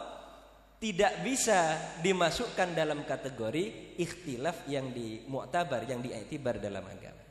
[0.80, 7.29] tidak bisa dimasukkan dalam kategori ikhtilaf yang di mu'tabar yang diiktibar dalam agama.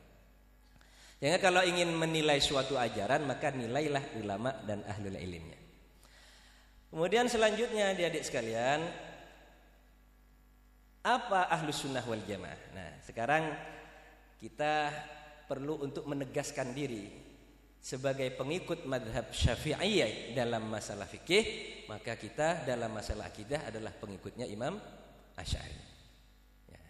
[1.19, 5.59] Jadi kalau ingin menilai suatu ajaran maka nilailah ulama dan ahlul ilminya.
[6.89, 8.79] Kemudian selanjutnya adik-adik sekalian
[11.03, 12.61] apa ahlus sunnah wal jamaah?
[12.71, 13.51] Nah sekarang
[14.39, 14.95] kita
[15.43, 17.11] perlu untuk menegaskan diri
[17.79, 21.43] sebagai pengikut madhab syafi'iyah dalam masalah fikih
[21.91, 24.79] maka kita dalam masalah akidah adalah pengikutnya Imam
[25.35, 25.79] Asy'ari.
[26.71, 26.83] Ya.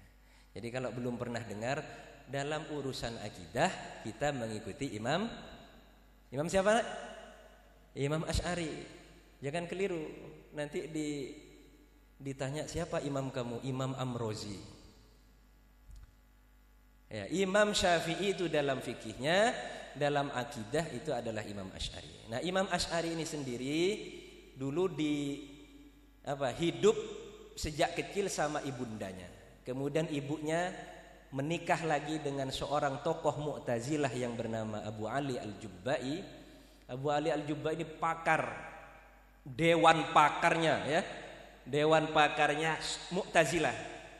[0.57, 1.81] Jadi kalau belum pernah dengar
[2.29, 3.73] dalam urusan akidah
[4.05, 5.25] kita mengikuti imam
[6.29, 6.85] imam siapa?
[7.97, 8.69] Imam Ash'ari.
[9.41, 9.99] Jangan keliru
[10.53, 11.33] nanti di
[12.21, 13.65] ditanya siapa imam kamu?
[13.65, 14.61] Imam Amrozi.
[17.09, 19.57] Ya imam Syafi'i itu dalam fikihnya
[19.97, 22.29] dalam akidah itu adalah imam Ash'ari.
[22.29, 23.81] Nah imam Ash'ari ini sendiri
[24.53, 25.41] dulu di
[26.21, 26.93] apa hidup
[27.57, 29.25] sejak kecil sama ibundanya.
[29.65, 30.69] Kemudian ibunya
[31.29, 36.25] menikah lagi dengan seorang tokoh Mu'tazilah yang bernama Abu Ali Al-Jubbai.
[36.89, 38.49] Abu Ali Al-Jubbai ini pakar
[39.45, 41.01] dewan pakarnya ya.
[41.69, 42.81] Dewan pakarnya
[43.13, 43.75] Mu'tazilah.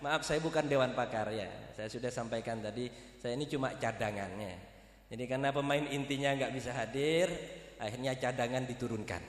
[0.05, 1.49] Maaf saya bukan dewan pakar ya.
[1.73, 4.53] Saya sudah sampaikan tadi, saya ini cuma cadangannya.
[5.09, 7.33] Jadi karena pemain intinya nggak bisa hadir,
[7.81, 9.23] akhirnya cadangan diturunkan.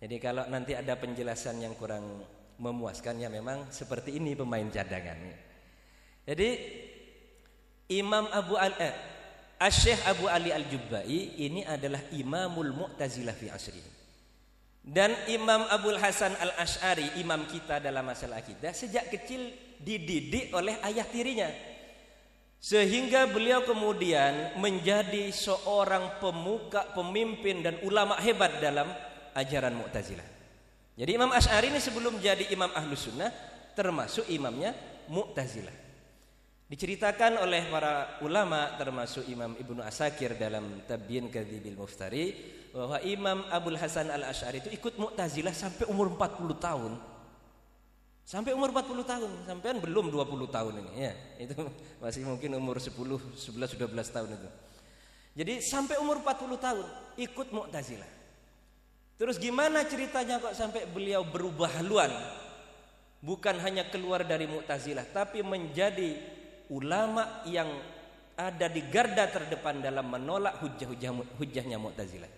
[0.00, 2.24] Jadi kalau nanti ada penjelasan yang kurang
[2.60, 5.49] memuaskan ya memang seperti ini pemain cadangannya.
[6.30, 6.50] Jadi
[7.90, 8.94] Imam Abu Al eh,
[9.58, 13.82] Asyikh Abu Ali Al-Jubbai ini adalah Imamul Mu'tazilah fi asri.
[14.80, 21.04] Dan Imam Abdul Hasan Al-Ash'ari, imam kita dalam masalah akidah, sejak kecil dididik oleh ayah
[21.04, 21.52] tirinya.
[22.56, 28.88] Sehingga beliau kemudian menjadi seorang pemuka, pemimpin dan ulama hebat dalam
[29.36, 30.28] ajaran Mu'tazilah.
[30.96, 33.28] Jadi Imam Ash'ari ini sebelum jadi imam Ahlus Sunnah
[33.76, 34.72] termasuk imamnya
[35.12, 35.89] Mu'tazilah.
[36.70, 42.30] Diceritakan oleh para ulama termasuk Imam Ibnu Asakir dalam Tabyin Kadzibil Muftari
[42.70, 46.94] bahwa Imam Abdul Hasan Al-Asy'ari itu ikut Mu'tazilah sampai umur 40 tahun.
[48.22, 51.12] Sampai umur 40 tahun, sampean belum 20 tahun ini ya.
[51.42, 51.58] Itu
[51.98, 54.48] masih mungkin umur 10, 11, 12 tahun itu.
[55.42, 56.86] Jadi sampai umur 40 tahun
[57.18, 58.10] ikut Mu'tazilah.
[59.18, 62.14] Terus gimana ceritanya kok sampai beliau berubah haluan?
[63.18, 66.38] Bukan hanya keluar dari Mu'tazilah tapi menjadi
[66.70, 67.68] ulama yang
[68.40, 72.32] ada di garda terdepan dalam menolak hujah-hujah hujahnya Mu'tazilah.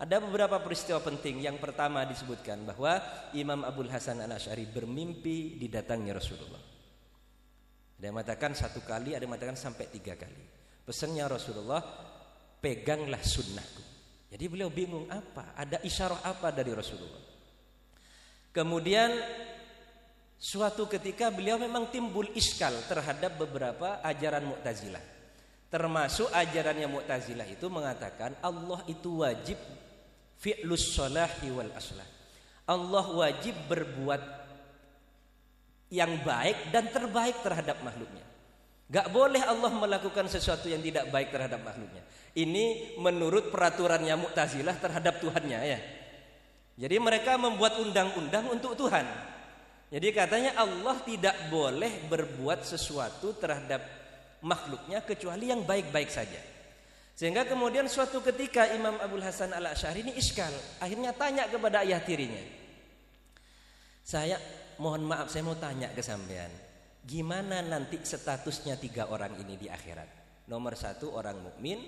[0.00, 1.44] Ada beberapa peristiwa penting.
[1.44, 2.98] Yang pertama disebutkan bahwa
[3.36, 6.62] Imam Abdul Hasan Al-Asy'ari bermimpi didatangi Rasulullah.
[8.00, 10.40] Ada yang mengatakan satu kali, ada yang mengatakan sampai tiga kali.
[10.88, 11.84] Pesannya Rasulullah,
[12.64, 13.84] peganglah sunnahku.
[14.32, 15.52] Jadi beliau bingung apa?
[15.52, 17.20] Ada isyarat apa dari Rasulullah?
[18.56, 19.10] Kemudian
[20.40, 25.04] Suatu ketika beliau memang timbul iskal terhadap beberapa ajaran Mu'tazilah.
[25.68, 29.60] Termasuk ajarannya Mu'tazilah itu mengatakan Allah itu wajib
[30.40, 32.08] fi'lus salahi wal aslah.
[32.64, 34.22] Allah wajib berbuat
[35.92, 38.24] yang baik dan terbaik terhadap makhluknya.
[38.88, 42.00] Gak boleh Allah melakukan sesuatu yang tidak baik terhadap makhluknya.
[42.32, 45.78] Ini menurut peraturannya Mu'tazilah terhadap Tuhannya ya.
[46.80, 49.29] Jadi mereka membuat undang-undang untuk Tuhan.
[49.90, 53.82] Jadi katanya Allah tidak boleh berbuat sesuatu terhadap
[54.46, 56.38] makhluknya kecuali yang baik-baik saja.
[57.18, 62.00] Sehingga kemudian suatu ketika Imam Abdul Hasan al Ashari ini iskal, akhirnya tanya kepada ayah
[62.00, 62.40] tirinya.
[64.00, 64.40] Saya
[64.80, 66.48] mohon maaf saya mau tanya ke sampean,
[67.04, 70.08] gimana nanti statusnya tiga orang ini di akhirat?
[70.48, 71.78] Nomor satu orang mukmin,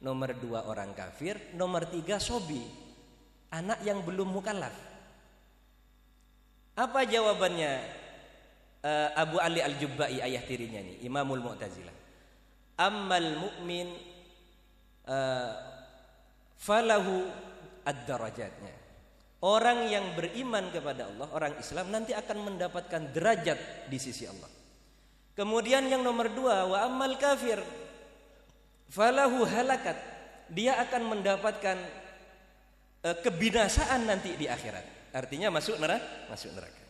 [0.00, 2.64] nomor dua orang kafir, nomor tiga sobi,
[3.52, 4.89] anak yang belum mukallaf.
[6.78, 7.72] Apa jawabannya
[8.84, 11.96] uh, Abu Ali Al-Jubbai ayah tirinya nih, Imamul Mu'tazilah.
[12.80, 13.88] Ammal mu'min
[15.04, 15.52] uh,
[16.56, 17.28] falahu
[17.84, 18.74] ad-darajatnya.
[19.40, 24.48] Orang yang beriman kepada Allah, orang Islam nanti akan mendapatkan derajat di sisi Allah.
[25.32, 27.56] Kemudian yang nomor dua, wa ammal kafir
[28.92, 29.96] falahu halakat.
[30.50, 31.78] Dia akan mendapatkan
[33.06, 34.99] uh, kebinasaan nanti di akhirat.
[35.10, 36.82] Artinya masuk neraka, masuk neraka.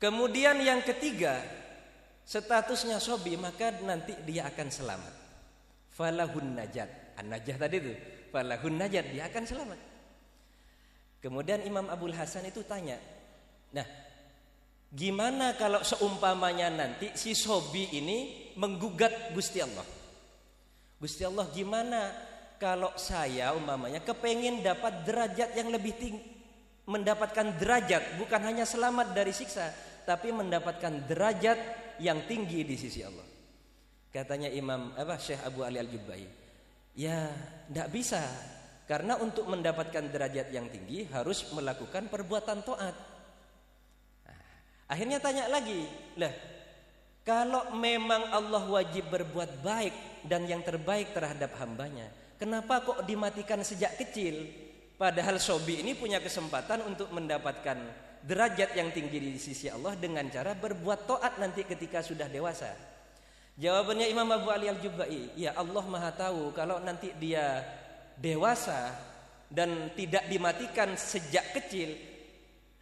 [0.00, 1.38] Kemudian yang ketiga,
[2.24, 5.14] statusnya sobi maka nanti dia akan selamat.
[5.92, 7.14] Falahun najat.
[7.20, 7.92] An-najah tadi itu.
[8.32, 9.80] Falahun najat dia akan selamat.
[11.22, 12.98] Kemudian Imam Abdul Hasan itu tanya,
[13.70, 13.86] "Nah,
[14.90, 19.86] gimana kalau seumpamanya nanti si sobi ini menggugat Gusti Allah?
[20.98, 22.10] Gusti Allah gimana
[22.58, 26.31] kalau saya umpamanya kepengen dapat derajat yang lebih tinggi
[26.86, 29.70] mendapatkan derajat, bukan hanya selamat dari siksa,
[30.02, 31.58] tapi mendapatkan derajat
[32.02, 33.26] yang tinggi di sisi Allah.
[34.12, 36.26] Katanya Imam apa Syekh Abu Ali Al-Jubbai,
[36.98, 37.32] ya
[37.70, 38.20] tidak bisa
[38.84, 42.96] karena untuk mendapatkan derajat yang tinggi harus melakukan perbuatan taat.
[44.90, 45.88] Akhirnya tanya lagi,
[46.20, 46.34] lah
[47.22, 53.94] kalau memang Allah wajib berbuat baik dan yang terbaik terhadap hambanya, kenapa kok dimatikan sejak
[53.96, 54.42] kecil?
[55.02, 57.74] Padahal sobi ini punya kesempatan untuk mendapatkan
[58.22, 62.70] derajat yang tinggi di sisi Allah dengan cara berbuat taat nanti ketika sudah dewasa.
[63.58, 67.66] Jawabannya Imam Abu Ali Al-Jubai, ya Allah Maha tahu kalau nanti dia
[68.14, 68.94] dewasa
[69.50, 71.98] dan tidak dimatikan sejak kecil,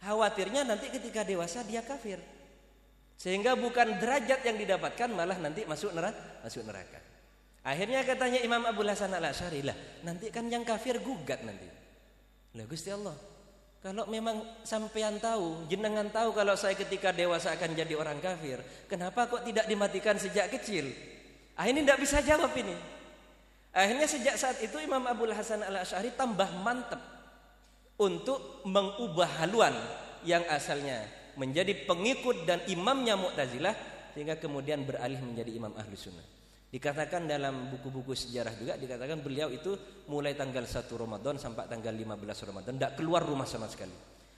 [0.05, 2.21] khawatirnya nanti ketika dewasa dia kafir.
[3.17, 7.01] Sehingga bukan derajat yang didapatkan malah nanti masuk neraka, masuk neraka.
[7.65, 11.80] Akhirnya katanya Imam Abu Hasan Al Asy'ari lah, nanti kan yang kafir gugat nanti.
[12.51, 13.15] Lah Gusti Allah,
[13.81, 19.25] kalau memang sampean tahu, jenengan tahu kalau saya ketika dewasa akan jadi orang kafir, kenapa
[19.25, 20.91] kok tidak dimatikan sejak kecil?
[21.55, 22.75] Ah ini tidak bisa jawab ini.
[23.71, 26.99] Akhirnya sejak saat itu Imam Abu Hasan Al Asy'ari tambah mantep
[27.95, 29.71] untuk mengubah haluan
[30.27, 31.07] yang asalnya
[31.39, 33.73] menjadi pengikut dan imamnya Mu'tazilah
[34.11, 36.40] sehingga kemudian beralih menjadi imam ahlu sunnah.
[36.71, 39.75] Dikatakan dalam buku-buku sejarah juga dikatakan beliau itu
[40.07, 43.91] mulai tanggal 1 Ramadan sampai tanggal 15 Ramadan tidak keluar rumah sama sekali.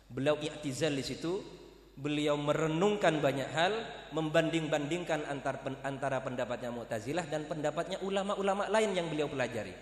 [0.10, 1.46] Beliau i'tizal di situ,
[1.94, 3.74] beliau merenungkan banyak hal,
[4.18, 9.78] membanding-bandingkan antar antara pendapatnya Mu'tazilah dan pendapatnya ulama-ulama lain yang beliau pelajari.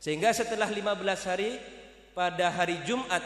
[0.00, 1.60] Sehingga setelah 15 hari
[2.16, 3.20] pada hari Jumat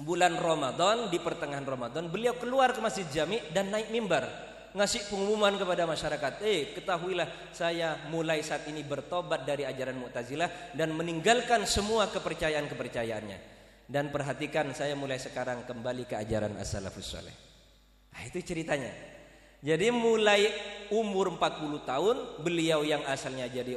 [0.00, 5.58] bulan Ramadan di pertengahan Ramadan beliau keluar ke Masjid Jami dan naik mimbar ngasih pengumuman
[5.58, 12.06] kepada masyarakat eh ketahuilah saya mulai saat ini bertobat dari ajaran Mu'tazilah dan meninggalkan semua
[12.10, 13.38] kepercayaan-kepercayaannya.
[13.90, 17.34] Dan perhatikan saya mulai sekarang kembali ke ajaran as-salafus saleh.
[18.14, 18.94] Nah, itu ceritanya.
[19.60, 20.46] Jadi mulai
[20.94, 23.74] umur 40 tahun beliau yang asalnya jadi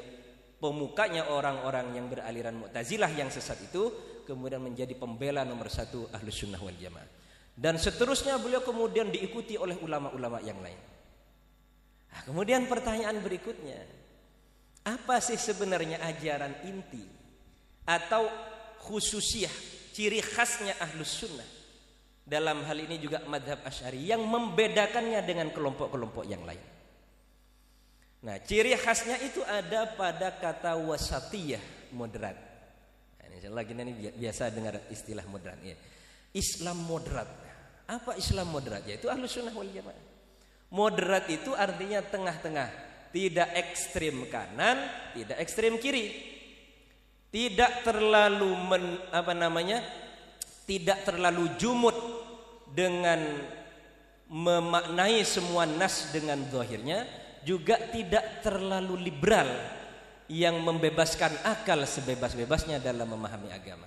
[0.61, 3.89] pemukanya orang-orang yang beraliran Mu'tazilah yang sesat itu
[4.23, 7.22] kemudian menjadi pembela nomor satu ahlus sunnah wal jamaah.
[7.53, 10.81] Dan seterusnya beliau kemudian diikuti oleh ulama-ulama yang lain.
[12.09, 13.77] Nah, kemudian pertanyaan berikutnya,
[14.85, 17.05] apa sih sebenarnya ajaran inti
[17.85, 18.25] atau
[18.83, 19.53] khususiah
[19.93, 21.49] ciri khasnya ahlus sunnah
[22.25, 26.63] dalam hal ini juga madhab asyari yang membedakannya dengan kelompok-kelompok yang lain.
[28.23, 32.39] Nah, ciri khasnya itu ada pada kata wasatiyah moderat.
[33.43, 35.75] Lagi ini biasa dengar istilah moderat ya.
[36.31, 37.42] Islam moderat.
[37.87, 38.87] Apa Islam moderat?
[38.87, 40.11] Yaitu ahlus sunnah wal jamaah.
[40.73, 42.69] Moderat itu artinya tengah-tengah,
[43.13, 44.81] tidak ekstrim kanan,
[45.13, 46.33] tidak ekstrim kiri.
[47.29, 49.81] Tidak terlalu men, apa namanya?
[50.65, 51.97] Tidak terlalu jumut
[52.73, 53.21] dengan
[54.33, 57.05] memaknai semua nas dengan zahirnya,
[57.45, 59.49] juga tidak terlalu liberal
[60.31, 63.85] yang membebaskan akal sebebas-bebasnya dalam memahami agama.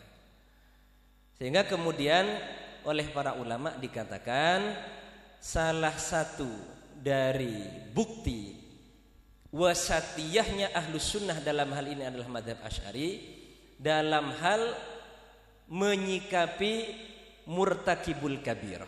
[1.35, 2.25] Sehingga kemudian
[2.87, 4.63] oleh para ulama dikatakan
[5.43, 6.49] salah satu
[6.95, 8.55] dari bukti
[9.51, 13.21] wasatiyahnya ahlus sunnah dalam hal ini adalah madhab ashari
[13.77, 14.63] dalam hal
[15.67, 16.75] menyikapi
[17.51, 18.83] murtakibul kabir.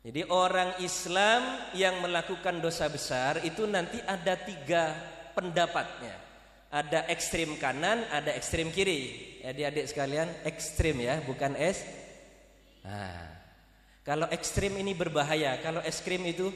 [0.00, 4.96] Jadi orang Islam yang melakukan dosa besar itu nanti ada tiga
[5.36, 6.16] pendapatnya.
[6.72, 9.28] Ada ekstrim kanan, ada ekstrim kiri.
[9.44, 11.84] Adik-adik sekalian, ekstrim ya, bukan es.
[12.84, 13.24] Nah,
[14.00, 16.48] kalau ekstrim ini berbahaya, kalau es krim itu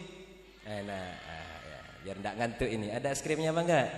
[0.65, 1.13] enak.
[1.29, 2.89] Ah, ya, biar enggak ngantuk ini.
[2.89, 3.89] Ada es krimnya apa enggak?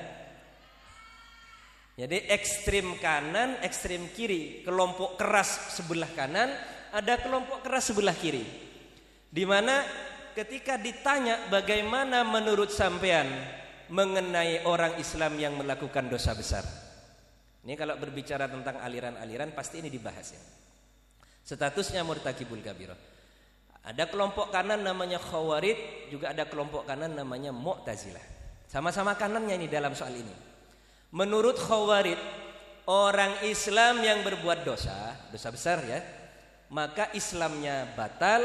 [1.96, 6.52] Jadi ekstrim kanan, ekstrim kiri, kelompok keras sebelah kanan,
[6.92, 8.44] ada kelompok keras sebelah kiri.
[9.33, 9.81] Di mana
[10.37, 13.24] ketika ditanya bagaimana menurut sampean
[13.88, 16.68] mengenai orang Islam yang melakukan dosa besar.
[17.64, 20.42] Ini kalau berbicara tentang aliran-aliran pasti ini dibahas ya.
[21.47, 22.99] Statusnya murtakibul kabirah.
[23.87, 28.35] Ada kelompok kanan namanya Khawarid, juga ada kelompok kanan namanya Mu'tazilah.
[28.67, 30.35] Sama-sama kanannya ini dalam soal ini.
[31.15, 32.19] Menurut Khawarid,
[32.90, 36.03] orang Islam yang berbuat dosa, dosa besar ya,
[36.75, 38.42] maka Islamnya batal,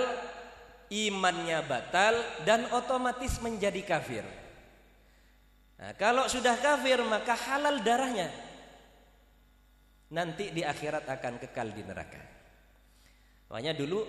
[0.93, 2.14] imannya batal
[2.45, 4.26] dan otomatis menjadi kafir.
[5.82, 8.30] Nah, kalau sudah kafir maka halal darahnya.
[10.14, 12.40] Nanti di akhirat akan kekal di neraka.
[13.52, 14.08] Makanya dulu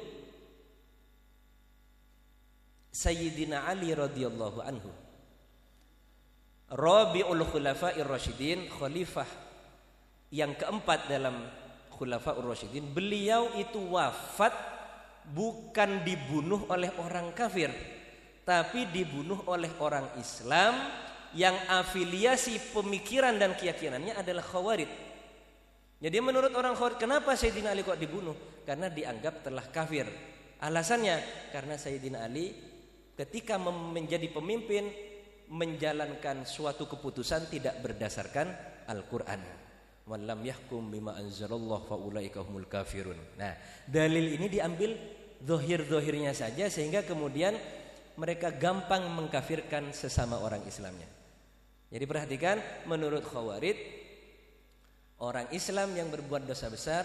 [2.95, 4.87] Sayyidina Ali radhiyallahu anhu
[6.71, 9.27] Rabiul Khulafa'ir Rasyidin khalifah
[10.31, 11.43] yang keempat dalam
[11.91, 14.55] Khulafaur Rasyidin, beliau itu wafat
[15.35, 17.69] bukan dibunuh oleh orang kafir,
[18.47, 20.73] tapi dibunuh oleh orang Islam
[21.37, 24.89] yang afiliasi pemikiran dan keyakinannya adalah Khawarij.
[26.01, 28.52] Jadi menurut orang Khawarij, kenapa Sayyidina Ali kok dibunuh?
[28.63, 30.07] Karena dianggap telah kafir.
[30.63, 32.55] Alasannya karena Sayyidina Ali
[33.19, 34.87] ketika menjadi pemimpin
[35.53, 38.49] menjalankan suatu keputusan tidak berdasarkan
[38.89, 39.43] Al-Qur'an.
[40.03, 43.19] Walam yahkum bima anzalallah faulaika humul kafirun.
[43.39, 43.55] Nah,
[43.87, 44.99] dalil ini diambil
[45.43, 47.55] zohir-zohirnya saja sehingga kemudian
[48.19, 51.07] mereka gampang mengkafirkan sesama orang Islamnya.
[51.93, 52.57] Jadi perhatikan,
[52.89, 53.77] menurut Khawarid
[55.21, 57.05] orang Islam yang berbuat dosa besar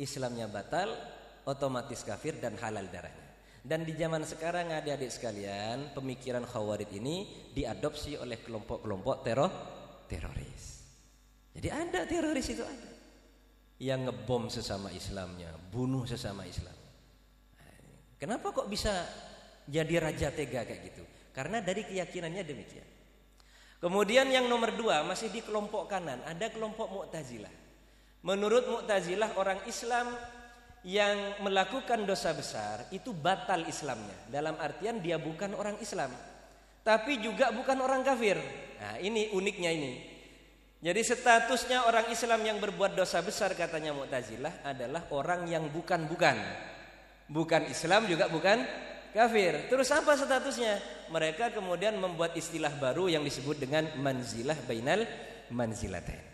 [0.00, 0.92] Islamnya batal,
[1.44, 3.22] otomatis kafir dan halal darahnya.
[3.62, 9.52] Dan di zaman sekarang adik-adik sekalian, pemikiran Khawarid ini diadopsi oleh kelompok-kelompok teror
[10.10, 10.64] teroris.
[11.54, 12.90] Jadi ada teroris itu ada
[13.78, 16.74] yang ngebom sesama Islamnya, bunuh sesama Islam.
[18.18, 18.90] Kenapa kok bisa
[19.66, 21.02] jadi raja tega kayak gitu?
[21.30, 22.88] Karena dari keyakinannya demikian.
[23.82, 27.61] Kemudian yang nomor dua masih di kelompok kanan ada kelompok Mu'tazilah.
[28.22, 30.14] Menurut Mu'tazilah orang Islam
[30.86, 34.30] yang melakukan dosa besar itu batal Islamnya.
[34.30, 36.10] Dalam artian dia bukan orang Islam,
[36.86, 38.38] tapi juga bukan orang kafir.
[38.78, 39.92] Nah ini uniknya ini.
[40.82, 46.34] Jadi statusnya orang Islam yang berbuat dosa besar katanya Mu'tazilah adalah orang yang bukan-bukan.
[47.30, 48.66] Bukan Islam juga bukan
[49.14, 49.70] kafir.
[49.70, 50.78] Terus apa statusnya?
[51.10, 55.06] Mereka kemudian membuat istilah baru yang disebut dengan manzilah bainal
[55.54, 56.31] manzilatain.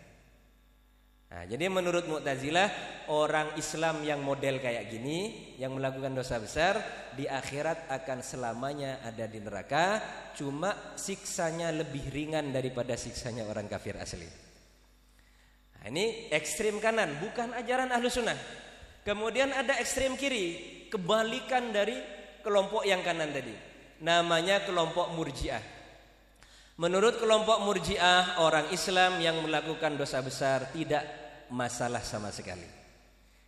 [1.29, 2.73] Nah, jadi menurut Mu'tazilah
[3.13, 6.81] orang Islam yang model kayak gini yang melakukan dosa besar
[7.13, 10.01] di akhirat akan selamanya ada di neraka,
[10.33, 14.25] cuma siksanya lebih ringan daripada siksanya orang kafir asli.
[15.77, 18.35] Nah, ini ekstrim kanan, bukan ajaran ahlu sunnah.
[19.05, 20.57] Kemudian ada ekstrim kiri,
[20.89, 21.93] kebalikan dari
[22.41, 23.53] kelompok yang kanan tadi.
[24.01, 25.78] Namanya kelompok murjiah.
[26.79, 31.03] Menurut kelompok murjiah, orang Islam yang melakukan dosa besar tidak
[31.51, 32.63] masalah sama sekali.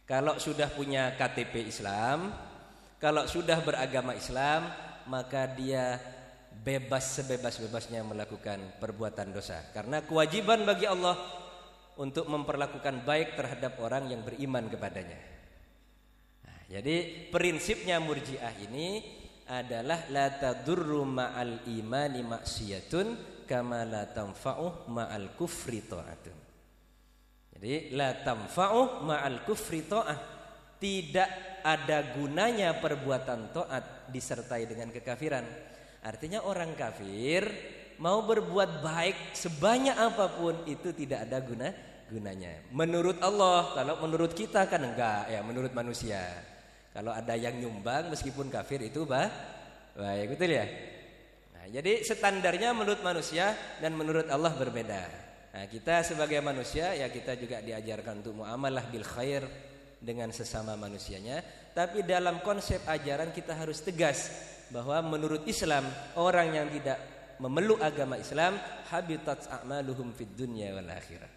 [0.04, 2.36] Kalau sudah punya KTP Islam,
[3.00, 4.68] kalau sudah beragama Islam,
[5.08, 5.96] maka dia
[6.60, 9.64] bebas sebebas-bebasnya melakukan perbuatan dosa.
[9.72, 11.16] Karena kewajiban bagi Allah
[11.96, 15.20] untuk memperlakukan baik terhadap orang yang beriman kepadanya.
[16.44, 19.21] Nah, jadi prinsipnya murjiah ini
[19.52, 23.08] adalah la tadurru ma'al imani maksiyatun
[23.44, 26.38] kama la tanfa'u ma'al kufri ta'atun.
[27.60, 30.40] Jadi la tamfa'u ma'al kufri ta'ah.
[30.82, 35.46] Tidak ada gunanya perbuatan taat disertai dengan kekafiran.
[36.02, 37.46] Artinya orang kafir
[38.02, 41.70] mau berbuat baik sebanyak apa pun itu tidak ada guna
[42.10, 42.66] gunanya.
[42.74, 46.26] Menurut Allah, kalau menurut kita kan enggak ya, menurut manusia.
[46.92, 49.32] Kalau ada yang nyumbang meskipun kafir itu bah
[49.96, 50.66] baik betul ya.
[51.56, 55.02] Nah, jadi standarnya menurut manusia dan menurut Allah berbeda.
[55.52, 59.44] Nah, kita sebagai manusia ya kita juga diajarkan untuk muamalah bil khair
[60.02, 61.46] dengan sesama manusianya,
[61.78, 64.32] tapi dalam konsep ajaran kita harus tegas
[64.74, 65.86] bahwa menurut Islam
[66.18, 66.98] orang yang tidak
[67.38, 68.58] memeluk agama Islam
[68.90, 71.30] habitat a'maluhum fid dunya wal akhirah.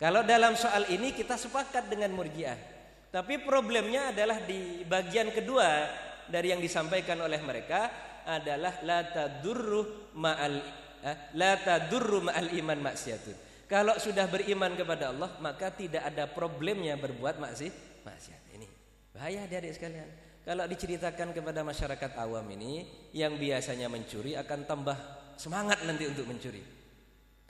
[0.00, 2.81] Kalau dalam soal ini kita sepakat dengan Murji'ah.
[3.12, 5.84] Tapi problemnya adalah di bagian kedua
[6.24, 7.92] dari yang disampaikan oleh mereka
[8.24, 13.66] adalah la tadurru ma'al Eh, la tadurru ma'al iman maksiatun.
[13.66, 18.06] Kalau sudah beriman kepada Allah, maka tidak ada problemnya berbuat maksiat.
[18.06, 18.70] Maksiat ini
[19.10, 20.06] bahaya adik sekalian.
[20.46, 24.94] Kalau diceritakan kepada masyarakat awam ini yang biasanya mencuri akan tambah
[25.38, 26.62] semangat nanti untuk mencuri.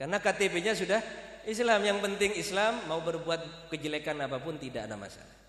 [0.00, 1.00] Karena KTP-nya sudah
[1.44, 5.41] Islam, yang penting Islam mau berbuat kejelekan apa pun tidak ada masalah.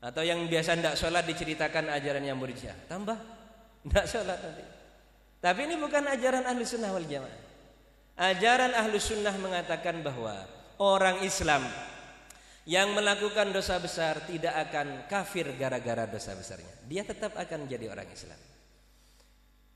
[0.00, 3.20] Atau yang biasa tidak sholat diceritakan ajaran yang murjiah, tambah
[3.84, 4.64] tidak sholat nanti.
[5.40, 7.40] Tapi ini bukan ajaran ahlu sunnah wal jamaah.
[8.20, 10.44] Ajaran ahlu sunnah mengatakan bahwa
[10.80, 11.64] orang Islam
[12.68, 16.72] yang melakukan dosa besar tidak akan kafir gara-gara dosa besarnya.
[16.88, 18.40] Dia tetap akan menjadi orang Islam.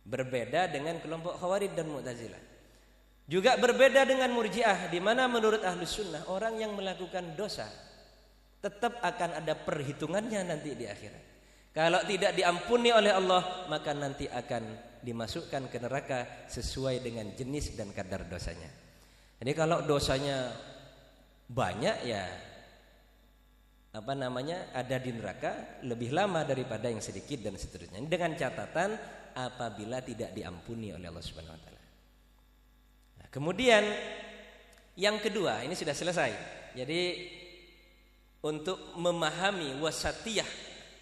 [0.05, 2.43] Berbeda dengan kelompok Khawarij dan Mu'tazilah.
[3.25, 7.65] Juga berbeda dengan Murji'ah di mana menurut ahlu sunnah orang yang melakukan dosa
[8.65, 11.23] tetap akan ada perhitungannya nanti di akhirat.
[11.77, 17.93] Kalau tidak diampuni oleh Allah maka nanti akan dimasukkan ke neraka sesuai dengan jenis dan
[17.93, 18.73] kadar dosanya.
[19.37, 20.49] Jadi kalau dosanya
[21.45, 22.25] banyak ya
[23.95, 28.01] apa namanya ada di neraka lebih lama daripada yang sedikit dan seterusnya.
[28.09, 28.97] Dengan catatan
[29.37, 31.83] apabila tidak diampuni oleh Allah Subhanahu wa taala.
[33.21, 33.85] Nah, kemudian
[34.95, 36.31] yang kedua, ini sudah selesai.
[36.79, 37.01] Jadi
[38.45, 40.47] untuk memahami wasatiyah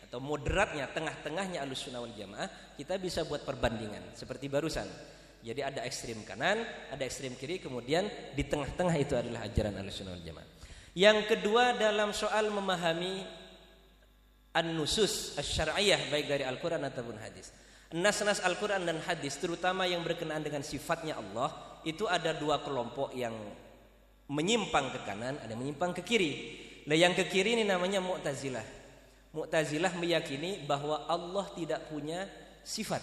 [0.07, 4.87] atau moderatnya tengah-tengahnya Ahlussunnah wal Jamaah, kita bisa buat perbandingan seperti barusan.
[5.43, 6.63] Jadi ada ekstrim kanan,
[6.95, 8.07] ada ekstrim kiri, kemudian
[8.39, 10.49] di tengah-tengah itu adalah ajaran Ahlussunnah wal Jamaah.
[10.95, 13.27] Yang kedua dalam soal memahami
[14.53, 17.51] an-nusus asy-syar'iyyah baik dari Al-Qur'an ataupun hadis.
[17.97, 23.35] Nas-nas Al-Qur'an dan hadis terutama yang berkenaan dengan sifatnya Allah itu ada dua kelompok yang
[24.31, 26.33] menyimpang ke kanan, ada menyimpang ke kiri.
[26.87, 28.65] Nah, yang ke kiri ini namanya Mu'tazilah.
[29.33, 32.27] Mu'tazilah meyakini bahwa Allah tidak punya
[32.67, 33.01] sifat.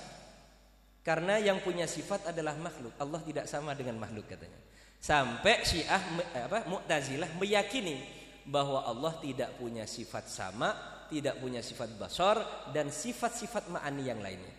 [1.02, 2.94] Karena yang punya sifat adalah makhluk.
[3.00, 4.60] Allah tidak sama dengan makhluk katanya.
[5.00, 6.04] Sampai Syiah
[6.44, 8.04] apa Mu'tazilah meyakini
[8.44, 10.76] bahwa Allah tidak punya sifat sama,
[11.08, 14.56] tidak punya sifat basar dan sifat-sifat ma'ani yang lainnya.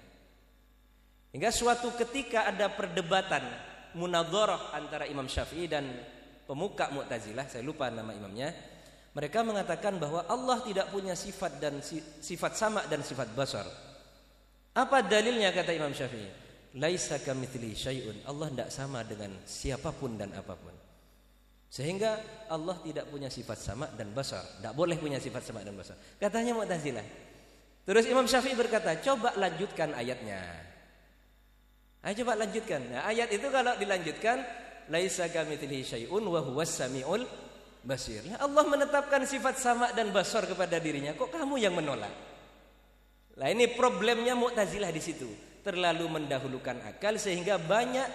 [1.31, 3.45] Hingga suatu ketika ada perdebatan
[3.95, 5.87] munadharah antara Imam Syafi'i dan
[6.49, 8.51] pemuka Mu'tazilah, saya lupa nama imamnya.
[9.11, 11.83] Mereka mengatakan bahwa Allah tidak punya sifat dan
[12.23, 13.67] sifat sama dan sifat basar.
[14.71, 16.31] Apa dalilnya kata Imam Syafi'i?
[16.79, 18.23] Laisa kamitsli syai'un.
[18.31, 20.71] Allah tidak sama dengan siapa pun dan apa pun.
[21.67, 24.47] Sehingga Allah tidak punya sifat sama dan basar.
[24.63, 25.99] Tidak boleh punya sifat sama dan basar.
[26.19, 27.07] Katanya Mu'tazilah.
[27.83, 30.39] Terus Imam Syafi'i berkata, coba lanjutkan ayatnya.
[32.07, 32.81] Ayo coba lanjutkan.
[32.95, 34.39] Nah, ayat itu kalau dilanjutkan,
[34.87, 37.27] laisa kamitsli syai'un wa huwas samiul
[37.81, 38.25] basir.
[38.29, 41.17] Nah, Allah menetapkan sifat sama dan basar kepada dirinya.
[41.17, 42.13] Kok kamu yang menolak?
[43.41, 45.29] Nah ini problemnya Mu'tazilah di situ.
[45.65, 48.09] Terlalu mendahulukan akal sehingga banyak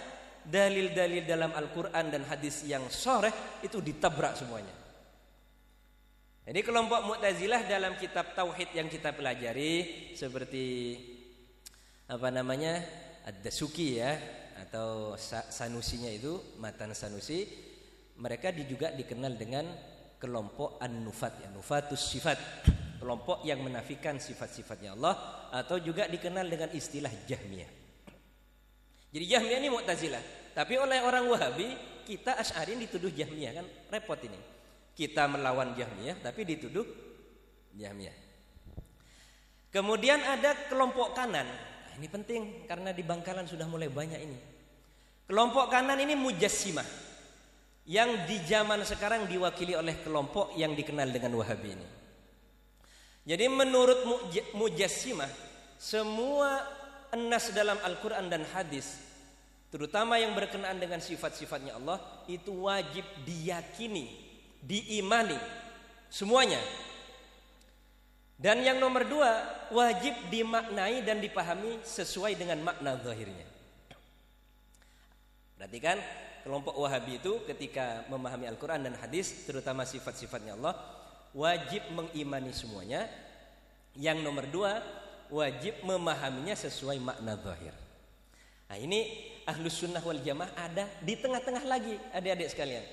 [0.45, 4.74] dalil-dalil dalam Al-Quran dan hadis yang sore itu ditabrak semuanya.
[6.45, 10.97] Jadi kelompok Mu'tazilah dalam kitab Tauhid yang kita pelajari seperti
[12.05, 12.86] apa namanya
[13.26, 14.13] Ad-Dasuki ya
[14.61, 15.18] atau
[15.49, 17.49] Sanusinya itu Matan Sanusi
[18.20, 19.66] mereka juga dikenal dengan
[20.16, 22.39] kelompok An-Nufat ya Nufatus Sifat
[23.05, 25.13] kelompok yang menafikan sifat-sifatnya Allah
[25.53, 27.72] atau juga dikenal dengan istilah Jahmiyah.
[29.13, 30.24] Jadi Jahmiyah ini Mu'tazilah,
[30.57, 31.70] tapi oleh orang Wahabi
[32.09, 34.39] kita Asy'ari dituduh Jahmiyah kan repot ini.
[34.95, 36.88] Kita melawan Jahmiyah tapi dituduh
[37.78, 38.16] Jahmiyah.
[39.70, 41.45] Kemudian ada kelompok kanan.
[41.45, 44.39] Nah, ini penting karena di Bangkalan sudah mulai banyak ini.
[45.30, 47.05] Kelompok kanan ini Mujassimah
[47.86, 51.88] yang di zaman sekarang diwakili oleh kelompok yang dikenal dengan Wahabi ini.
[53.25, 54.05] Jadi menurut
[54.53, 55.29] Mujassimah
[55.77, 56.61] semua
[57.13, 59.01] enas dalam Al-Quran dan hadis
[59.69, 64.09] terutama yang berkenaan dengan sifat-sifatnya Allah itu wajib diyakini,
[64.61, 65.38] diimani
[66.09, 66.61] semuanya.
[68.36, 69.31] Dan yang nomor dua
[69.71, 73.47] wajib dimaknai dan dipahami sesuai dengan makna zahirnya.
[75.55, 75.97] Berarti kan
[76.46, 80.78] kelompok Wahabi itu ketika memahami Al-Quran dan hadis terutama sifat-sifatnya Allah
[81.34, 83.10] wajib mengimani semuanya.
[83.98, 84.84] Yang nomor dua,
[85.34, 87.74] wajib memahaminya sesuai makna zahir.
[88.70, 89.08] Nah ini
[89.48, 92.86] ahlus sunnah wal jamaah ada di tengah-tengah lagi adik-adik sekalian.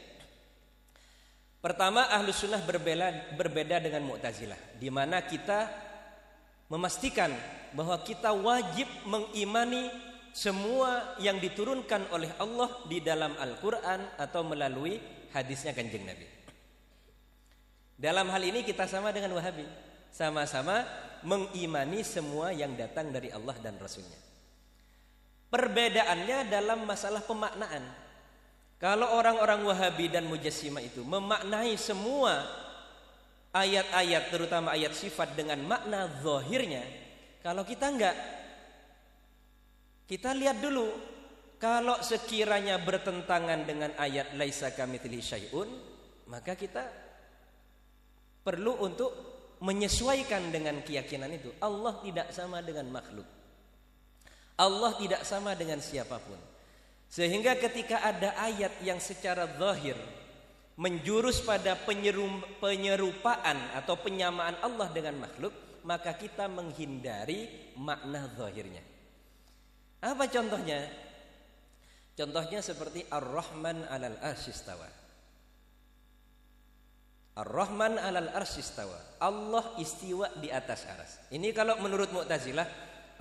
[1.60, 4.78] Pertama ahlus sunnah berbeda, berbeda dengan mu'tazilah.
[4.78, 5.68] Di mana kita
[6.72, 7.34] memastikan
[7.76, 9.90] bahwa kita wajib mengimani
[10.32, 14.96] semua yang diturunkan oleh Allah di dalam Al-Quran atau melalui
[15.36, 16.24] hadisnya kanjeng Nabi.
[18.00, 19.68] Dalam hal ini kita sama dengan Wahabi.
[20.12, 20.84] Sama-sama
[21.22, 24.18] mengimani semua yang datang dari Allah dan Rasulnya.
[25.52, 27.84] Perbedaannya dalam masalah pemaknaan.
[28.80, 32.42] Kalau orang-orang Wahabi dan Mujassimah itu memaknai semua
[33.52, 36.82] ayat-ayat terutama ayat sifat dengan makna zahirnya,
[37.44, 38.16] kalau kita enggak
[40.06, 40.88] kita lihat dulu
[41.62, 45.70] kalau sekiranya bertentangan dengan ayat laisa kamitsli syai'un,
[46.26, 46.82] maka kita
[48.42, 49.10] perlu untuk
[49.62, 51.54] menyesuaikan dengan keyakinan itu.
[51.62, 53.26] Allah tidak sama dengan makhluk.
[54.58, 56.38] Allah tidak sama dengan siapa pun.
[57.06, 59.94] Sehingga ketika ada ayat yang secara zahir
[60.74, 61.78] menjurus pada
[62.58, 65.54] penyerupaan atau penyamaan Allah dengan makhluk,
[65.86, 68.82] maka kita menghindari makna zahirnya.
[70.02, 70.90] Apa contohnya?
[72.18, 75.02] Contohnya seperti Ar-Rahman 'alal arsyistawa.
[77.32, 79.16] Ar-Rahman alal arsistawa.
[79.16, 81.16] Allah istiwa di atas aras.
[81.32, 82.68] Ini kalau menurut Mu'tazilah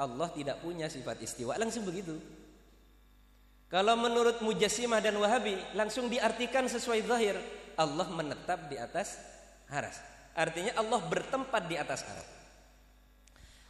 [0.03, 1.55] Allah tidak punya sifat istiwa.
[1.55, 2.19] Langsung begitu.
[3.71, 7.39] Kalau menurut Mujassimah dan Wahabi langsung diartikan sesuai zahir.
[7.79, 9.15] Allah menetap di atas
[9.71, 9.95] aras.
[10.35, 12.40] Artinya Allah bertempat di atas aras.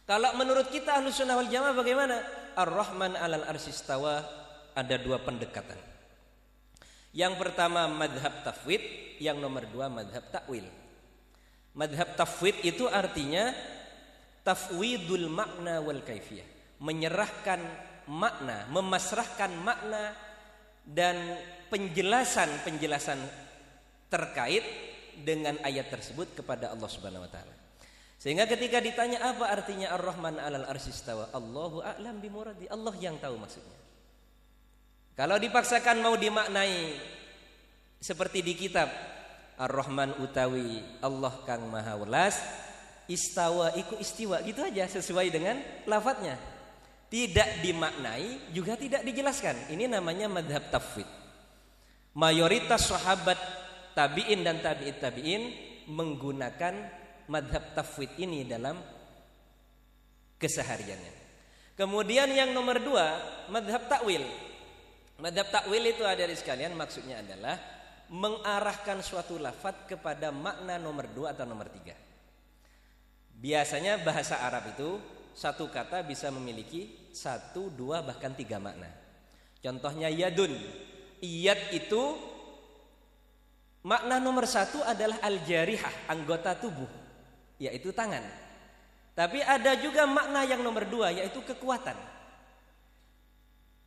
[0.02, 2.16] Kalau menurut kita Ahlus Sunnah wal Jamaah bagaimana?
[2.58, 4.20] Ar-Rahman alal arsistawa
[4.74, 5.78] ada dua pendekatan.
[7.12, 8.82] Yang pertama madhab tafwid,
[9.20, 10.64] yang nomor dua madhab takwil.
[11.76, 13.52] Madhab tafwid itu artinya
[14.42, 16.44] tafwidul makna wal kaifiyah.
[16.82, 17.62] Menyerahkan
[18.10, 20.18] makna, memasrahkan makna
[20.82, 21.38] dan
[21.70, 23.22] penjelasan-penjelasan
[24.10, 24.64] terkait
[25.22, 27.61] dengan ayat tersebut kepada Allah Subhanahu wa taala.
[28.22, 32.70] Sehingga ketika ditanya apa artinya Ar-Rahman 'alal arsyistawa, Allahu a'lam bimuradi.
[32.70, 33.74] Allah yang tahu maksudnya.
[35.18, 37.02] Kalau dipaksakan mau dimaknai
[37.98, 38.86] seperti di kitab
[39.58, 42.38] Ar-Rahman utawi Allah kang maha welas,
[43.10, 45.58] istawa iku istiwa gitu aja sesuai dengan
[45.90, 46.38] lafadznya.
[47.10, 49.66] Tidak dimaknai juga tidak dijelaskan.
[49.74, 51.10] Ini namanya madhab tafwid.
[52.14, 53.36] Mayoritas sahabat
[53.98, 55.42] tabi'in dan tabi'it tabi'in
[55.90, 57.01] menggunakan
[57.32, 58.76] madhab tafwid ini dalam
[60.36, 61.14] kesehariannya.
[61.72, 63.16] Kemudian yang nomor dua,
[63.48, 64.20] madhab takwil.
[65.16, 67.56] Madhab takwil itu ada di sekalian maksudnya adalah
[68.12, 71.96] mengarahkan suatu lafat kepada makna nomor dua atau nomor tiga.
[73.32, 75.00] Biasanya bahasa Arab itu
[75.32, 78.92] satu kata bisa memiliki satu, dua bahkan tiga makna.
[79.64, 80.52] Contohnya yadun.
[81.22, 82.18] Iyad itu
[83.86, 87.01] makna nomor satu adalah al-jarihah, anggota tubuh
[87.62, 88.26] yaitu tangan.
[89.14, 91.94] Tapi ada juga makna yang nomor dua yaitu kekuatan.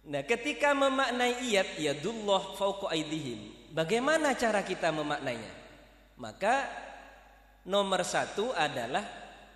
[0.05, 5.49] Nah, ketika memaknai iyat yadullah fauqa aidihim, bagaimana cara kita memaknainya?
[6.21, 6.69] Maka
[7.65, 9.01] nomor satu adalah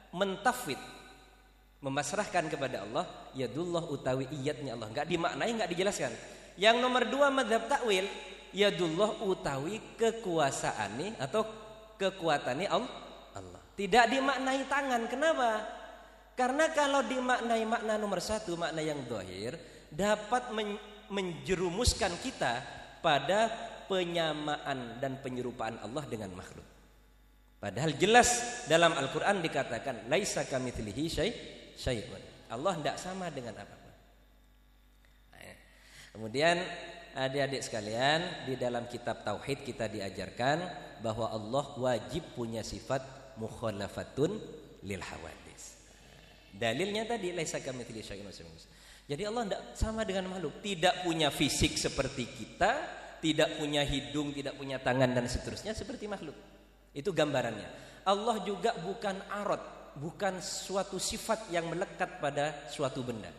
[0.09, 0.81] mentafwid,
[1.85, 3.05] memasrahkan kepada Allah
[3.37, 4.89] yadullah utawi iyatnya Allah.
[4.89, 6.11] Enggak dimaknai, enggak dijelaskan.
[6.57, 8.09] Yang nomor dua madhab takwil
[8.49, 11.45] yadullah utawi kekuasaane atau
[12.01, 13.08] kekuatannya Allah
[13.79, 15.07] tidak dimaknai tangan.
[15.07, 15.63] Kenapa?
[16.35, 19.55] Karena kalau dimaknai makna nomor satu, makna yang dohir,
[19.87, 20.51] dapat
[21.07, 22.59] menjerumuskan kita
[22.99, 23.47] pada
[23.87, 26.67] penyamaan dan penyerupaan Allah dengan makhluk.
[27.59, 31.31] Padahal jelas dalam Al-Quran dikatakan laisa kamitslihi syai
[31.75, 32.51] syai'un.
[32.51, 33.95] Allah tidak sama dengan apa pun.
[35.35, 35.55] Nah,
[36.15, 36.55] kemudian
[37.15, 40.63] adik-adik sekalian di dalam kitab tauhid kita diajarkan
[41.03, 44.31] bahwa Allah wajib punya sifat mukhalafatun
[44.83, 45.63] lil hawadis.
[46.51, 48.27] Dalilnya tadi laisa kamitsli syai'un
[49.09, 52.71] Jadi Allah tidak sama dengan makhluk, tidak punya fisik seperti kita,
[53.23, 56.35] tidak punya hidung, tidak punya tangan dan seterusnya seperti makhluk.
[56.93, 57.69] Itu gambarannya.
[58.05, 63.29] Allah juga bukan arot, bukan suatu sifat yang melekat pada suatu benda.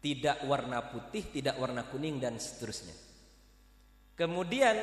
[0.00, 2.94] Tidak warna putih, tidak warna kuning dan seterusnya.
[4.16, 4.76] Kemudian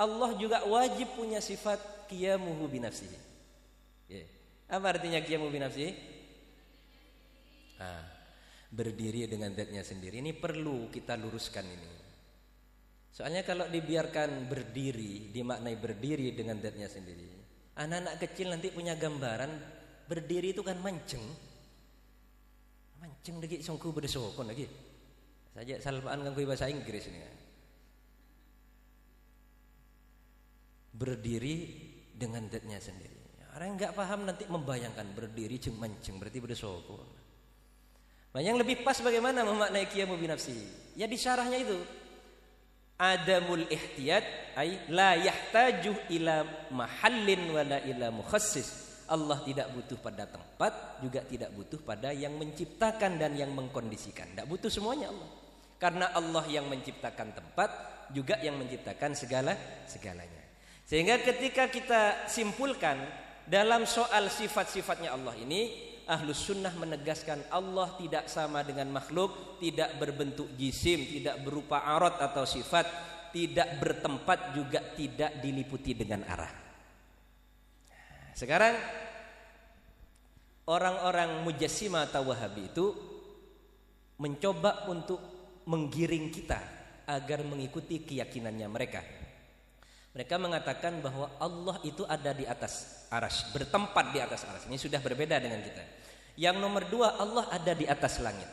[0.00, 3.18] Allah juga wajib punya sifat qiyamuhu binafsihi.
[4.08, 4.24] Ya.
[4.68, 5.92] Apa artinya qiyamuhu binafsihi?
[7.80, 8.04] Ah,
[8.74, 10.18] berdiri dengan zatnya sendiri.
[10.18, 11.90] Ini perlu kita luruskan ini.
[13.14, 17.30] Soalnya kalau dibiarkan berdiri, dimaknai berdiri dengan zatnya sendiri.
[17.78, 19.50] Anak-anak kecil nanti punya gambaran
[20.10, 21.22] berdiri itu kan mancing.
[22.98, 24.66] Mancing lagi songku berdesokon lagi.
[25.54, 27.22] Saja salpaan kan bahasa Inggris ini.
[30.94, 31.56] Berdiri
[32.24, 33.20] dengan datnya sendiri.
[33.52, 36.96] Orang nggak paham nanti membayangkan berdiri ceng menceng berarti bersoko.
[38.34, 40.58] Nah, yang lebih pas bagaimana memaknai qiyamu binafsi?
[40.98, 41.78] Ya di syarahnya itu.
[42.98, 46.42] Adamul ihtiyat ay la yahtaju ila
[46.74, 48.82] mahallin wala ila mukhassis.
[49.06, 54.34] Allah tidak butuh pada tempat, juga tidak butuh pada yang menciptakan dan yang mengkondisikan.
[54.34, 55.30] Tidak butuh semuanya Allah.
[55.78, 57.70] Karena Allah yang menciptakan tempat,
[58.10, 59.52] juga yang menciptakan segala
[59.86, 60.43] segalanya.
[60.84, 63.00] Sehingga ketika kita simpulkan
[63.48, 70.52] dalam soal sifat-sifatnya Allah ini, Ahlus Sunnah menegaskan Allah tidak sama dengan makhluk, tidak berbentuk
[70.60, 72.84] jisim, tidak berupa arot atau sifat,
[73.32, 76.52] tidak bertempat juga tidak diliputi dengan arah.
[78.36, 78.76] Sekarang
[80.68, 82.86] orang-orang Mujassima atau Wahabi itu
[84.20, 85.20] mencoba untuk
[85.64, 86.60] menggiring kita
[87.08, 89.23] agar mengikuti keyakinannya mereka.
[90.14, 94.62] Mereka mengatakan bahwa Allah itu ada di atas aras, bertempat di atas aras.
[94.70, 95.82] Ini sudah berbeda dengan kita.
[96.38, 98.46] Yang nomor dua, Allah ada di atas langit.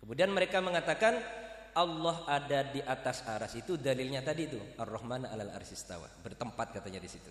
[0.00, 1.20] Kemudian mereka mengatakan
[1.72, 7.08] Allah ada di atas aras itu dalilnya tadi itu Ar-Rahman alal arsistawa bertempat katanya di
[7.08, 7.30] situ.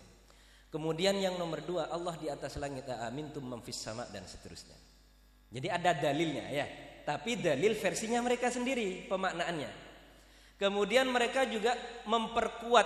[0.72, 4.78] Kemudian yang nomor dua Allah di atas langit amin tum memfis sama dan seterusnya.
[5.52, 6.66] Jadi ada dalilnya ya,
[7.04, 9.91] tapi dalil versinya mereka sendiri pemaknaannya.
[10.62, 11.74] Kemudian mereka juga
[12.06, 12.86] memperkuat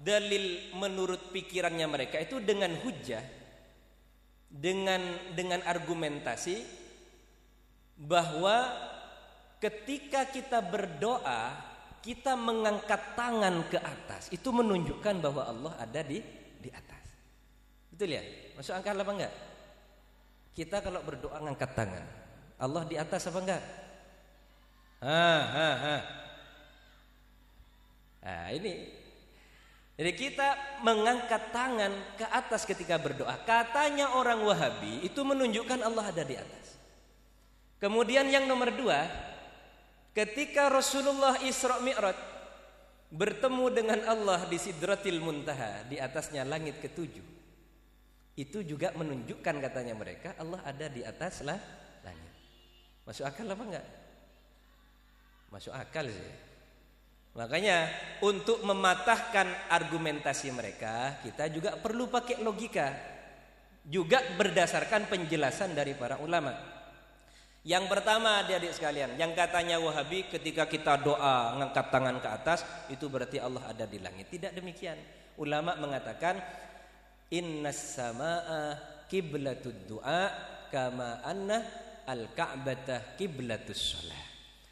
[0.00, 3.20] dalil menurut pikirannya mereka itu dengan hujah
[4.48, 4.98] dengan
[5.36, 6.64] dengan argumentasi
[8.00, 8.64] bahwa
[9.60, 11.52] ketika kita berdoa
[12.00, 16.24] kita mengangkat tangan ke atas itu menunjukkan bahwa Allah ada di
[16.56, 17.04] di atas.
[17.92, 18.24] Betul ya?
[18.56, 19.34] Masuk akal apa enggak?
[20.56, 22.06] Kita kalau berdoa ngangkat tangan,
[22.56, 23.62] Allah di atas apa enggak?
[25.04, 26.19] Ha ha ha.
[28.20, 29.00] Nah, ini
[30.00, 30.48] jadi kita
[30.80, 33.36] mengangkat tangan ke atas ketika berdoa.
[33.44, 36.80] Katanya orang Wahabi itu menunjukkan Allah ada di atas.
[37.80, 39.08] Kemudian yang nomor dua,
[40.10, 42.18] Ketika Rasulullah Isra Mi'raj
[43.14, 47.38] bertemu dengan Allah di Sidratil Muntaha di atasnya langit ketujuh.
[48.34, 51.58] Itu juga menunjukkan katanya mereka Allah ada di atas lah
[52.02, 52.32] langit.
[53.06, 53.86] Masuk akal apa enggak?
[55.50, 56.30] Masuk akal sih.
[57.30, 57.86] Makanya
[58.26, 62.90] untuk mematahkan argumentasi mereka, kita juga perlu pakai logika.
[63.86, 66.52] Juga berdasarkan penjelasan dari para ulama.
[67.60, 73.04] Yang pertama adik-adik sekalian, yang katanya Wahabi ketika kita doa ngangkat tangan ke atas itu
[73.12, 74.32] berarti Allah ada di langit.
[74.32, 74.96] Tidak demikian.
[75.36, 76.40] Ulama mengatakan
[77.28, 78.80] innas samaa
[79.12, 80.32] kiblatud du'a
[80.72, 81.60] kama anna
[82.08, 84.29] al-ka'bata kiblatus shalah.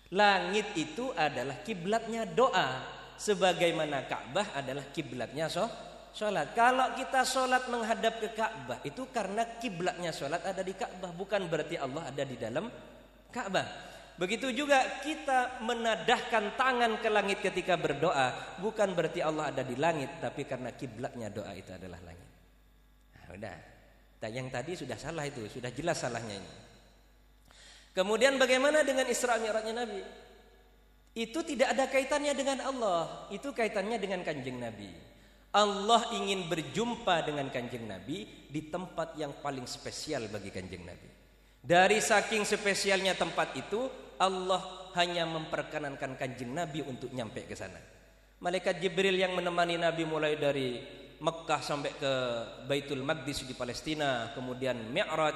[0.09, 2.81] Langit itu adalah kiblatnya doa
[3.21, 6.57] sebagaimana Ka'bah adalah kiblatnya sholat.
[6.57, 11.77] Kalau kita sholat menghadap ke Ka'bah itu karena kiblatnya sholat ada di Ka'bah, bukan berarti
[11.77, 12.73] Allah ada di dalam
[13.29, 13.69] Ka'bah.
[14.19, 20.19] Begitu juga kita menadahkan tangan ke langit ketika berdoa, bukan berarti Allah ada di langit,
[20.19, 22.29] tapi karena kiblatnya doa itu adalah langit.
[23.15, 23.57] Nah, udah.
[24.27, 26.51] Yang tadi sudah salah itu, sudah jelas salahnya ini.
[27.97, 30.01] Kemudian bagaimana dengan Isra Mi'rajnya Nabi?
[31.19, 35.09] Itu tidak ada kaitannya dengan Allah, itu kaitannya dengan Kanjeng Nabi.
[35.49, 41.09] Allah ingin berjumpa dengan kanjeng Nabi di tempat yang paling spesial bagi kanjeng Nabi.
[41.65, 43.89] Dari saking spesialnya tempat itu,
[44.21, 47.81] Allah hanya memperkenankan kanjeng Nabi untuk nyampe ke sana.
[48.39, 50.79] Malaikat Jibril yang menemani Nabi mulai dari
[51.19, 52.13] Mekah sampai ke
[52.69, 55.35] Baitul Maqdis di Palestina, kemudian Mi'raj,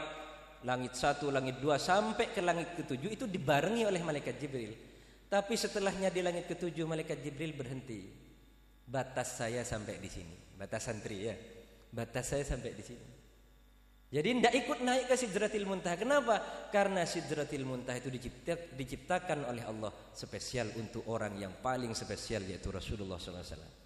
[0.62, 4.72] langit satu, langit dua, sampai ke langit ketujuh itu dibarengi oleh Malaikat Jibril.
[5.32, 8.04] Tapi setelahnya di langit ketujuh Malaikat Jibril berhenti
[8.84, 10.36] batas saya sampai di sini.
[10.52, 11.34] Batas santri ya.
[11.88, 13.06] Batas saya sampai di sini.
[14.12, 15.96] Jadi tidak ikut naik ke Sidratil Muntaha.
[15.96, 16.68] Kenapa?
[16.68, 22.68] Karena Sidratil Muntaha itu dicipta, diciptakan oleh Allah spesial untuk orang yang paling spesial yaitu
[22.68, 23.80] Rasulullah SAW.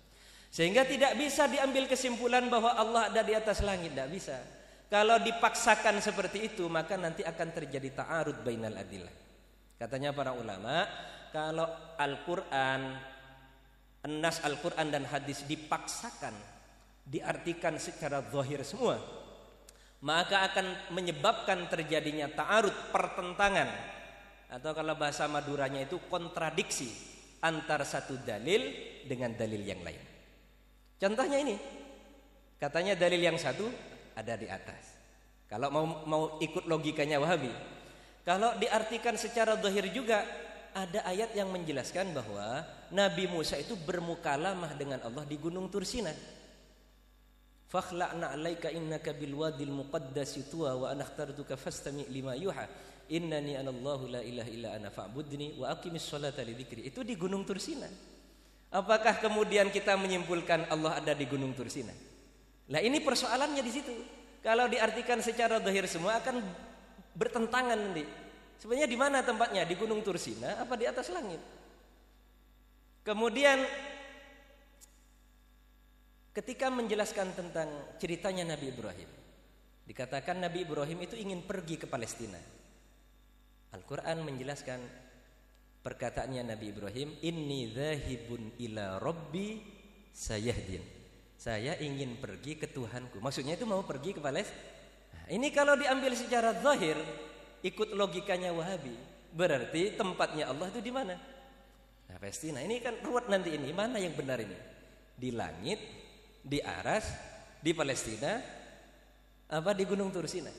[0.50, 3.94] Sehingga tidak bisa diambil kesimpulan bahwa Allah ada di atas langit.
[3.94, 4.34] Tidak bisa.
[4.86, 9.10] Kalau dipaksakan seperti itu maka nanti akan terjadi ta'arud bainal adillah.
[9.76, 10.88] Katanya para ulama,
[11.34, 11.68] kalau
[12.00, 12.96] Al-Quran
[14.06, 16.32] Nas Al-Quran dan hadis dipaksakan
[17.06, 18.96] Diartikan secara zahir semua
[20.06, 23.66] Maka akan menyebabkan terjadinya ta'arud pertentangan.
[24.46, 26.86] Atau kalau bahasa Maduranya itu kontradiksi
[27.42, 28.70] Antara satu dalil
[29.04, 30.02] dengan dalil yang lain.
[30.96, 31.56] Contohnya ini.
[32.56, 33.68] Katanya dalil yang satu
[34.16, 34.96] ada di atas
[35.46, 37.52] Kalau mau mau ikut logikanya Wahabi
[38.26, 40.24] Kalau diartikan secara zahir juga
[40.76, 42.60] ada ayat yang menjelaskan bahwa
[42.92, 46.12] Nabi Musa itu bermukalamah dengan Allah di Gunung Tursina.
[47.66, 49.72] Fakhla'na 'alaika innaka bil wadil
[50.52, 52.68] tuwa wa ana ikhtartuka fastami' lima yuha.
[53.08, 56.84] Innani anallahu la ilaha illa ana fa'budni wa aqimis sholata li dzikri.
[56.84, 57.88] Itu di Gunung Tursina.
[58.68, 61.94] Apakah kemudian kita menyimpulkan Allah ada di Gunung Tursina?
[62.70, 63.94] Lah ini persoalannya di situ.
[64.42, 66.42] Kalau diartikan secara zahir semua akan
[67.14, 68.06] bertentangan nanti.
[68.58, 69.62] Sebenarnya di mana tempatnya?
[69.68, 71.38] Di Gunung Tursina apa di atas langit?
[73.06, 73.62] Kemudian
[76.34, 77.68] ketika menjelaskan tentang
[78.02, 79.10] ceritanya Nabi Ibrahim,
[79.86, 82.38] dikatakan Nabi Ibrahim itu ingin pergi ke Palestina.
[83.76, 84.82] Al-Qur'an menjelaskan
[85.86, 89.60] perkataannya Nabi Ibrahim, "Inni dzahibun ila rabbi
[90.10, 90.95] sayahdin."
[91.36, 93.20] Saya ingin pergi ke Tuhanku.
[93.20, 94.56] Maksudnya itu mau pergi ke Palestina.
[95.12, 96.96] Nah, ini kalau diambil secara zahir
[97.60, 98.96] ikut logikanya Wahabi,
[99.36, 101.14] berarti tempatnya Allah itu di mana?
[102.08, 102.64] Nah, Palestina.
[102.64, 103.68] Ini kan ruwet nanti ini.
[103.76, 104.56] Mana yang benar ini?
[105.16, 105.76] Di langit,
[106.40, 107.04] di aras,
[107.60, 108.40] di Palestina,
[109.52, 110.50] apa di Gunung Tursina?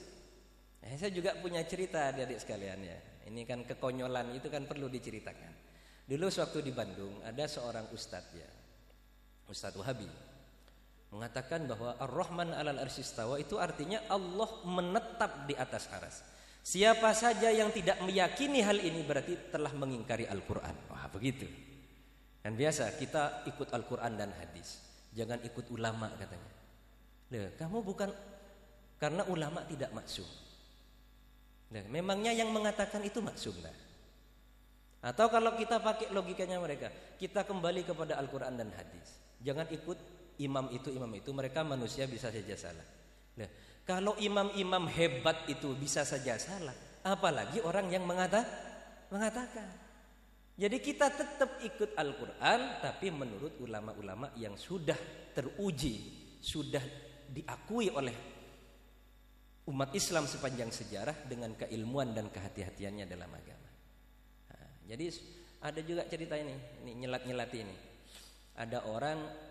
[0.85, 2.97] Nah, saya juga punya cerita adik-adik sekalian ya.
[3.27, 5.65] Ini kan kekonyolan itu kan perlu diceritakan.
[6.07, 8.47] Dulu waktu di Bandung ada seorang ustadz ya.
[9.51, 10.26] Ustadz Wahabi
[11.11, 16.23] mengatakan bahwa Ar-Rahman alal arsistawa itu artinya Allah menetap di atas aras.
[16.67, 20.75] Siapa saja yang tidak meyakini hal ini berarti telah mengingkari Al-Quran.
[20.91, 21.47] Wah begitu.
[22.43, 24.83] Dan biasa kita ikut Al-Quran dan hadis.
[25.15, 26.51] Jangan ikut ulama katanya.
[27.31, 28.09] Loh, kamu bukan
[28.99, 30.27] karena ulama tidak maksum.
[31.71, 33.75] Loh, memangnya yang mengatakan itu maksum lah.
[35.07, 39.07] Atau kalau kita pakai logikanya mereka, kita kembali kepada Al-Qur'an dan hadis.
[39.39, 42.87] Jangan ikut imam itu imam itu, mereka manusia bisa saja salah.
[43.37, 43.49] Nah,
[43.87, 46.75] kalau imam-imam hebat itu bisa saja salah,
[47.05, 48.43] apalagi orang yang mengata,
[49.07, 49.87] mengatakan.
[50.57, 54.97] Jadi kita tetap ikut Al-Qur'an tapi menurut ulama-ulama yang sudah
[55.37, 56.01] teruji,
[56.41, 56.81] sudah
[57.29, 58.17] diakui oleh
[59.69, 63.69] umat Islam sepanjang sejarah dengan keilmuan dan kehati-hatiannya dalam agama.
[64.49, 65.13] Nah, jadi
[65.61, 67.75] ada juga cerita ini, ini nyelat-nyelat ini.
[68.57, 69.46] Ada orang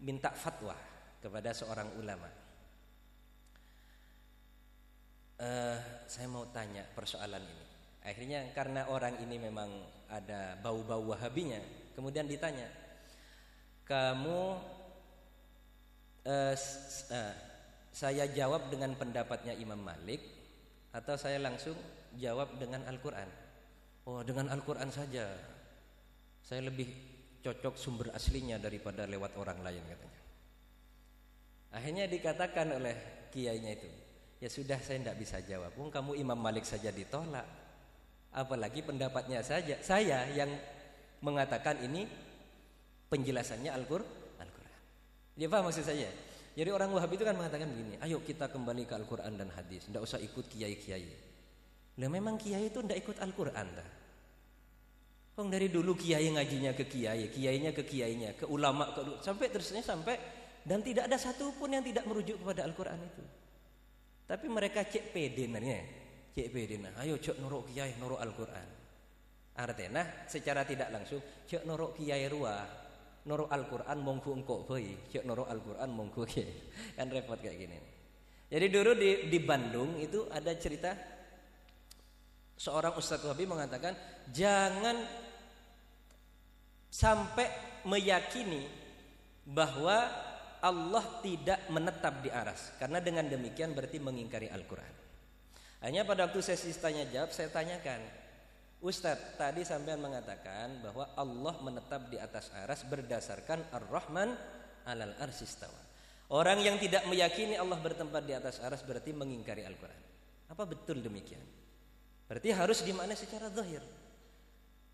[0.00, 0.76] minta fatwa
[1.20, 2.28] kepada seorang ulama.
[5.36, 5.76] Uh,
[6.08, 7.64] saya mau tanya persoalan ini.
[8.06, 9.68] Akhirnya karena orang ini memang
[10.08, 11.58] ada bau-bau wahabinya,
[11.92, 12.70] kemudian ditanya,
[13.84, 14.40] kamu
[16.24, 17.34] uh, uh,
[17.90, 20.22] saya jawab dengan pendapatnya Imam Malik
[20.94, 21.76] atau saya langsung
[22.16, 23.28] jawab dengan Al-Quran?
[24.06, 25.26] Oh dengan Al-Quran saja.
[26.46, 27.15] Saya lebih
[27.46, 30.20] cocok sumber aslinya daripada lewat orang lain katanya.
[31.78, 32.94] Akhirnya dikatakan oleh
[33.30, 33.86] kiainya itu,
[34.42, 35.70] ya sudah saya tidak bisa jawab.
[35.78, 37.46] Wong kamu Imam Malik saja ditolak
[38.34, 40.50] apalagi pendapatnya saja saya yang
[41.22, 42.04] mengatakan ini
[43.08, 44.42] penjelasannya Al-Qur'an.
[44.42, 44.82] Al-Qur'an.
[45.38, 46.10] Dia paham maksud saya?
[46.56, 50.02] Jadi orang Wahabi itu kan mengatakan begini, ayo kita kembali ke Al-Qur'an dan hadis, tidak
[50.02, 51.12] usah ikut kiai-kiai.
[52.00, 53.88] Lah memang kiai itu tidak ikut Al-Qur'an dah.
[55.36, 59.84] Kong dari dulu kiai ngajinya ke kiai, kiainya ke kiainya, ke ulama ke sampai terusnya
[59.84, 60.16] sampai
[60.64, 63.22] dan tidak ada satupun yang tidak merujuk kepada Al-Qur'an itu.
[64.24, 65.78] Tapi mereka cek pede nanya
[66.36, 68.68] cek bedina ayo cek norok kiai norok Al-Qur'an.
[69.56, 72.64] Artinya secara tidak langsung cek norok kiai ruah
[73.28, 76.24] norok Al-Qur'an mongku engkau bayi cek norok Al-Qur'an mongku
[76.96, 77.76] kan repot kayak gini.
[78.46, 80.96] Jadi dulu di, di Bandung itu ada cerita
[82.56, 83.92] seorang Ustadz Wahabi mengatakan
[84.32, 85.25] jangan
[86.96, 87.44] sampai
[87.84, 88.64] meyakini
[89.44, 90.08] bahwa
[90.64, 95.06] Allah tidak menetap di aras karena dengan demikian berarti mengingkari Al-Qur'an
[95.84, 98.00] hanya pada waktu sesi tanya jawab saya tanyakan,
[98.80, 104.34] Ustadz tadi sampean mengatakan bahwa Allah menetap di atas aras berdasarkan Ar-Rahman
[104.88, 105.76] alal arsistawa.
[106.32, 110.02] Orang yang tidak meyakini Allah bertempat di atas aras berarti mengingkari Al-Quran.
[110.50, 111.44] Apa betul demikian?
[112.26, 113.78] Berarti harus di mana secara zahir.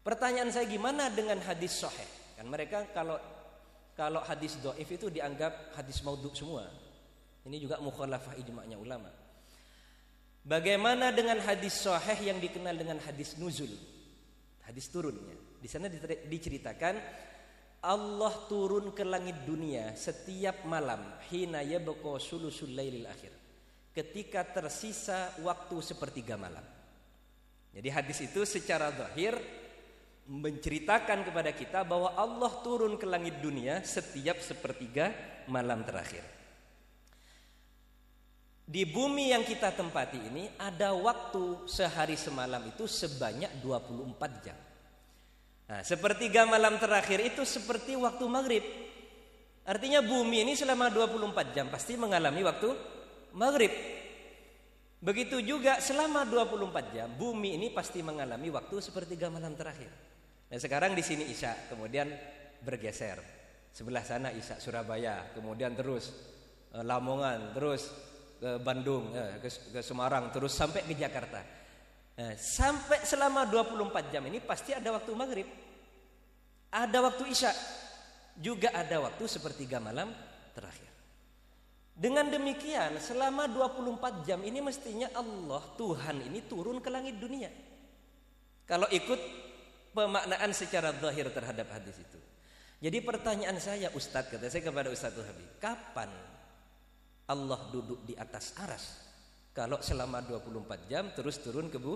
[0.02, 2.10] Pertanyaan saya gimana dengan hadis sahih?
[2.34, 3.14] Kan mereka kalau
[3.94, 6.66] kalau hadis doif itu dianggap hadis maudhu semua.
[7.46, 9.10] Ini juga mukhalafah ijma'nya ulama.
[10.42, 13.70] Bagaimana dengan hadis sahih yang dikenal dengan hadis nuzul?
[14.66, 15.38] Hadis turunnya.
[15.62, 15.86] Di sana
[16.26, 16.98] diceritakan
[17.82, 23.30] Allah turun ke langit dunia setiap malam hina yabqa sulusul lailil akhir.
[23.94, 26.64] Ketika tersisa waktu sepertiga malam.
[27.70, 29.61] Jadi hadis itu secara zahir
[30.32, 35.12] menceritakan kepada kita bahwa Allah turun ke langit dunia setiap sepertiga
[35.44, 36.24] malam terakhir.
[38.64, 44.56] Di bumi yang kita tempati ini ada waktu sehari semalam itu sebanyak 24 jam.
[45.68, 48.64] Nah, sepertiga malam terakhir itu seperti waktu maghrib.
[49.68, 52.72] Artinya bumi ini selama 24 jam pasti mengalami waktu
[53.36, 53.70] maghrib.
[55.02, 60.11] Begitu juga selama 24 jam bumi ini pasti mengalami waktu sepertiga malam terakhir.
[60.52, 62.12] Nah, sekarang di sini Isya, kemudian
[62.60, 63.16] bergeser.
[63.72, 66.12] Sebelah sana Isya Surabaya, kemudian terus
[66.76, 67.88] eh, Lamongan, terus
[68.36, 71.40] ke Bandung, ya, ke, ke Semarang, terus sampai ke Jakarta.
[72.20, 75.48] Nah, sampai selama 24 jam ini pasti ada waktu maghrib,
[76.68, 77.52] ada waktu isya,
[78.36, 80.12] juga ada waktu sepertiga malam
[80.52, 80.92] terakhir.
[81.96, 87.48] Dengan demikian selama 24 jam ini mestinya Allah Tuhan ini turun ke langit dunia.
[88.68, 89.20] Kalau ikut
[89.92, 92.18] pemaknaan secara zahir terhadap hadis itu.
[92.82, 96.10] Jadi pertanyaan saya Ustadz kata saya kepada Ustadz Habib, kapan
[97.30, 98.84] Allah duduk di atas aras?
[99.54, 101.94] Kalau selama 24 jam terus turun ke bu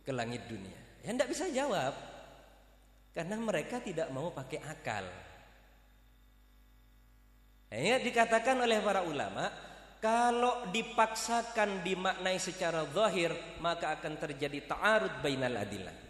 [0.00, 1.04] ke langit dunia.
[1.04, 1.92] Ya tidak bisa jawab.
[3.12, 5.04] Karena mereka tidak mau pakai akal.
[7.74, 9.50] Ya dikatakan oleh para ulama
[9.98, 16.03] kalau dipaksakan dimaknai secara zahir maka akan terjadi ta'arud bainal adillah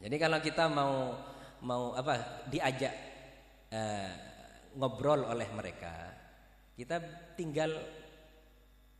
[0.00, 1.14] jadi kalau kita mau
[1.60, 2.94] mau apa diajak
[3.68, 4.10] uh,
[4.80, 5.92] ngobrol oleh mereka
[6.80, 6.96] kita
[7.36, 7.76] tinggal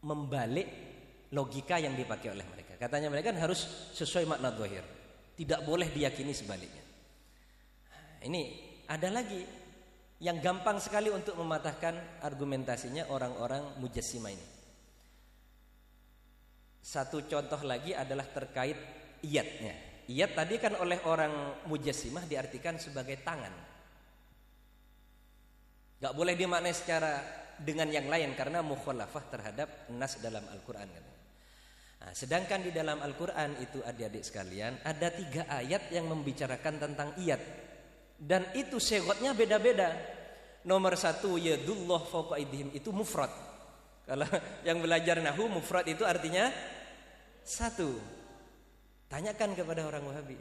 [0.05, 0.69] membalik
[1.33, 2.77] logika yang dipakai oleh mereka.
[2.77, 4.85] Katanya mereka kan harus sesuai makna zahir.
[5.37, 6.85] Tidak boleh diyakini sebaliknya.
[8.21, 8.43] Ini
[8.85, 9.41] ada lagi
[10.21, 14.47] yang gampang sekali untuk mematahkan argumentasinya orang-orang mujassima ini.
[16.85, 18.77] Satu contoh lagi adalah terkait
[19.25, 19.90] iyatnya.
[20.11, 23.55] Iyat tadi kan oleh orang mujassimah diartikan sebagai tangan.
[26.03, 27.23] Gak boleh dimaknai secara
[27.61, 30.91] dengan yang lain karena mukhalafah terhadap nas dalam Al-Quran.
[32.01, 37.39] Nah, sedangkan di dalam Al-Quran itu adik-adik sekalian ada tiga ayat yang membicarakan tentang iyat
[38.17, 39.95] dan itu segotnya beda-beda.
[40.67, 43.33] Nomor satu yadullah fauqa itu mufrad.
[44.09, 44.29] Kalau
[44.67, 46.51] yang belajar nahu mufrad itu artinya
[47.47, 48.20] satu.
[49.11, 50.39] Tanyakan kepada orang Wahabi.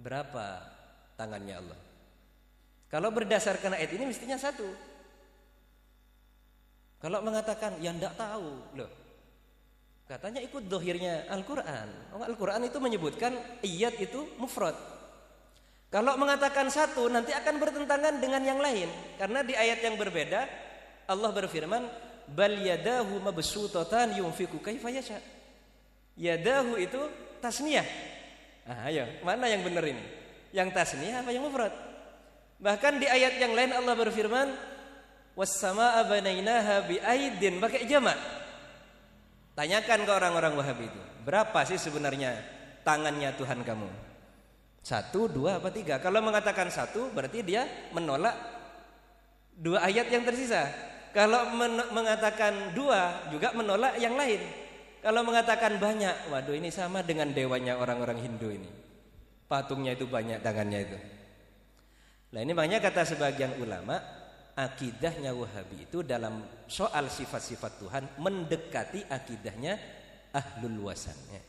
[0.00, 0.64] Berapa
[1.20, 1.78] tangannya Allah?
[2.88, 4.64] Kalau berdasarkan ayat ini mestinya satu.
[6.98, 8.90] Kalau mengatakan yang tidak tahu, loh.
[10.08, 12.16] Katanya ikut dohirnya Al-Quran.
[12.16, 14.72] Oh, Al-Quran itu menyebutkan iyat itu mufrad.
[15.92, 18.88] Kalau mengatakan satu nanti akan bertentangan dengan yang lain.
[19.20, 20.48] Karena di ayat yang berbeda
[21.12, 21.84] Allah berfirman,
[22.32, 25.20] "Bal yadahu mabsutatan yunfiku kaifa yasha."
[26.16, 27.86] Yadahu itu tasniyah.
[28.68, 30.04] Ah, ayo, mana yang benar ini?
[30.52, 31.72] Yang tasniyah apa yang mufrad?
[32.58, 34.48] Bahkan di ayat yang lain Allah berfirman,
[35.38, 38.18] "Was-samaa'a banainaha biaidin" pakai jamak.
[39.54, 42.38] Tanyakan ke orang-orang Wahabi itu, berapa sih sebenarnya
[42.86, 43.90] tangannya Tuhan kamu?
[44.82, 45.98] Satu, dua, apa tiga?
[45.98, 48.34] Kalau mengatakan satu, berarti dia menolak
[49.58, 50.70] dua ayat yang tersisa.
[51.10, 54.38] Kalau men mengatakan dua, juga menolak yang lain.
[54.98, 58.70] Kalau mengatakan banyak, waduh ini sama dengan dewanya orang-orang Hindu ini.
[59.46, 60.98] Patungnya itu banyak tangannya itu.
[62.34, 63.96] Nah ini makanya kata sebagian ulama,
[64.58, 69.78] akidahnya Wahabi itu dalam soal sifat-sifat Tuhan mendekati akidahnya
[70.34, 71.46] ahlul wasannya.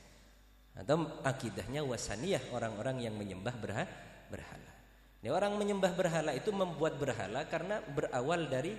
[0.78, 4.74] Atau akidahnya wasaniyah orang-orang yang menyembah berhala.
[5.20, 8.72] Ini orang menyembah berhala itu membuat berhala karena berawal dari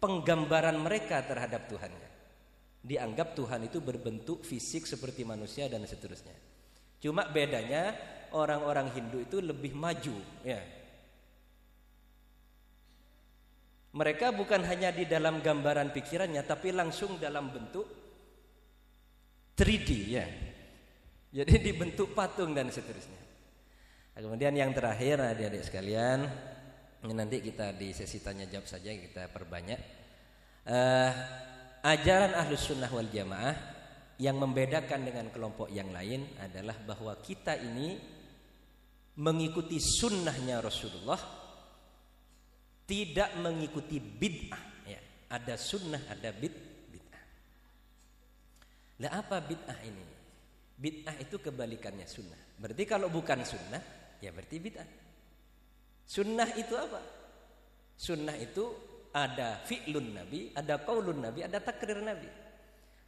[0.00, 2.15] penggambaran mereka terhadap Tuhannya
[2.82, 6.34] dianggap Tuhan itu berbentuk fisik seperti manusia dan seterusnya.
[7.02, 7.94] Cuma bedanya
[8.32, 10.60] orang-orang Hindu itu lebih maju, ya.
[13.96, 17.88] Mereka bukan hanya di dalam gambaran pikirannya tapi langsung dalam bentuk
[19.56, 20.26] 3D ya.
[21.32, 23.16] Jadi dibentuk patung dan seterusnya.
[24.16, 26.28] Nah, kemudian yang terakhir adik-adik sekalian,
[27.04, 29.80] nanti kita di sesi tanya jawab saja kita perbanyak.
[30.68, 31.12] Uh,
[31.86, 33.54] ajaran ahlus sunnah wal jamaah
[34.18, 37.94] yang membedakan dengan kelompok yang lain adalah bahwa kita ini
[39.22, 41.20] mengikuti sunnahnya Rasulullah
[42.86, 44.64] tidak mengikuti bid'ah.
[44.86, 45.00] Ya.
[45.30, 46.54] ada sunnah ada bid
[46.90, 47.24] bid'ah.
[49.06, 50.06] Lah apa bid'ah ini?
[50.76, 52.58] Bid'ah itu kebalikannya sunnah.
[52.58, 53.82] Berarti kalau bukan sunnah
[54.18, 54.88] ya berarti bid'ah.
[56.06, 57.00] Sunnah itu apa?
[57.98, 58.85] Sunnah itu
[59.16, 62.28] ada fi'lun nabi, ada qaulun nabi, ada takrir nabi.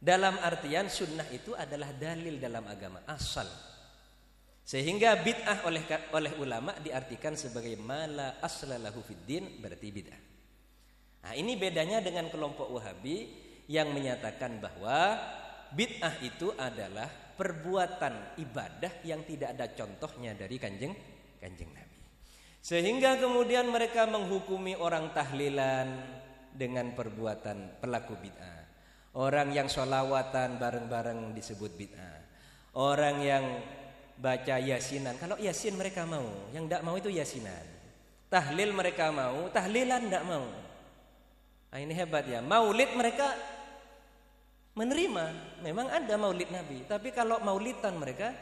[0.01, 3.45] Dalam artian sunnah itu adalah dalil dalam agama asal.
[4.65, 5.83] Sehingga bid'ah oleh
[6.13, 10.21] oleh ulama diartikan sebagai mala aslalahu fiddin berarti bid'ah.
[11.19, 13.27] Nah, ini bedanya dengan kelompok Wahabi
[13.69, 15.19] yang menyatakan bahwa
[15.75, 20.95] bid'ah itu adalah perbuatan ibadah yang tidak ada contohnya dari kanjeng
[21.39, 21.88] kanjeng Nabi.
[22.59, 25.95] Sehingga kemudian mereka menghukumi orang tahlilan
[26.51, 28.59] dengan perbuatan pelaku bid'ah.
[29.15, 32.17] Orang yang sholawatan bareng-bareng disebut bid'ah.
[32.75, 33.45] Orang yang
[34.19, 35.15] baca yasinan.
[35.15, 37.63] Kalau yasin mereka mau, yang tidak mau itu yasinan.
[38.29, 40.45] Tahlil mereka mau, tahlilan tidak mau.
[41.69, 42.43] Nah, ini hebat ya.
[42.43, 43.33] Maulid mereka
[44.77, 45.25] menerima.
[45.65, 46.85] Memang ada maulid Nabi.
[46.85, 48.33] Tapi kalau maulidan mereka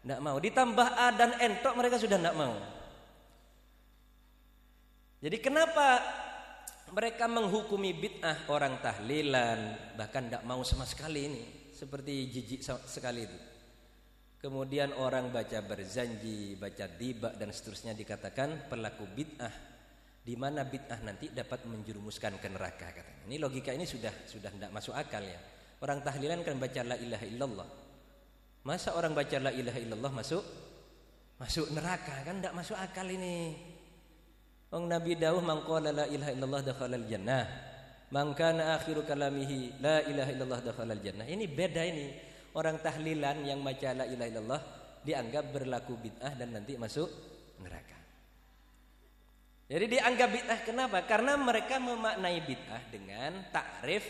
[0.00, 0.36] tidak mau.
[0.40, 2.77] Ditambah A dan entok mereka sudah tidak mau.
[5.18, 5.98] Jadi kenapa
[6.94, 11.42] mereka menghukumi bid'ah orang tahlilan bahkan tidak mau sama sekali ini
[11.74, 13.38] seperti jijik sekali itu.
[14.38, 19.50] Kemudian orang baca berzanji, baca tiba dan seterusnya dikatakan pelaku bid'ah
[20.22, 23.26] di mana bid'ah nanti dapat menjerumuskan ke neraka katanya.
[23.26, 25.42] Ini logika ini sudah sudah tidak masuk akal ya.
[25.82, 27.68] Orang tahlilan kan baca la ilaha illallah.
[28.62, 30.44] Masa orang baca la ilaha illallah masuk
[31.42, 33.77] masuk neraka kan tidak masuk akal ini.
[34.68, 37.44] Wong Nabi dawuh man qala la ilaha illallah dakhalal jannah.
[38.12, 41.24] Man kana akhiru kalamihi la ilaha illallah dakhalal jannah.
[41.24, 42.06] Ini beda ini.
[42.52, 44.60] Orang tahlilan yang baca la ilaha illallah
[45.04, 47.08] dianggap berlaku bid'ah dan nanti masuk
[47.64, 47.96] neraka.
[49.68, 50.98] Jadi dianggap bid'ah kenapa?
[51.04, 54.04] Karena mereka memaknai bid'ah dengan takrif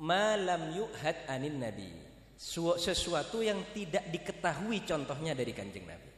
[0.00, 1.92] malam yuhad anin nabi.
[2.80, 6.09] Sesuatu yang tidak diketahui contohnya dari kanjeng Nabi.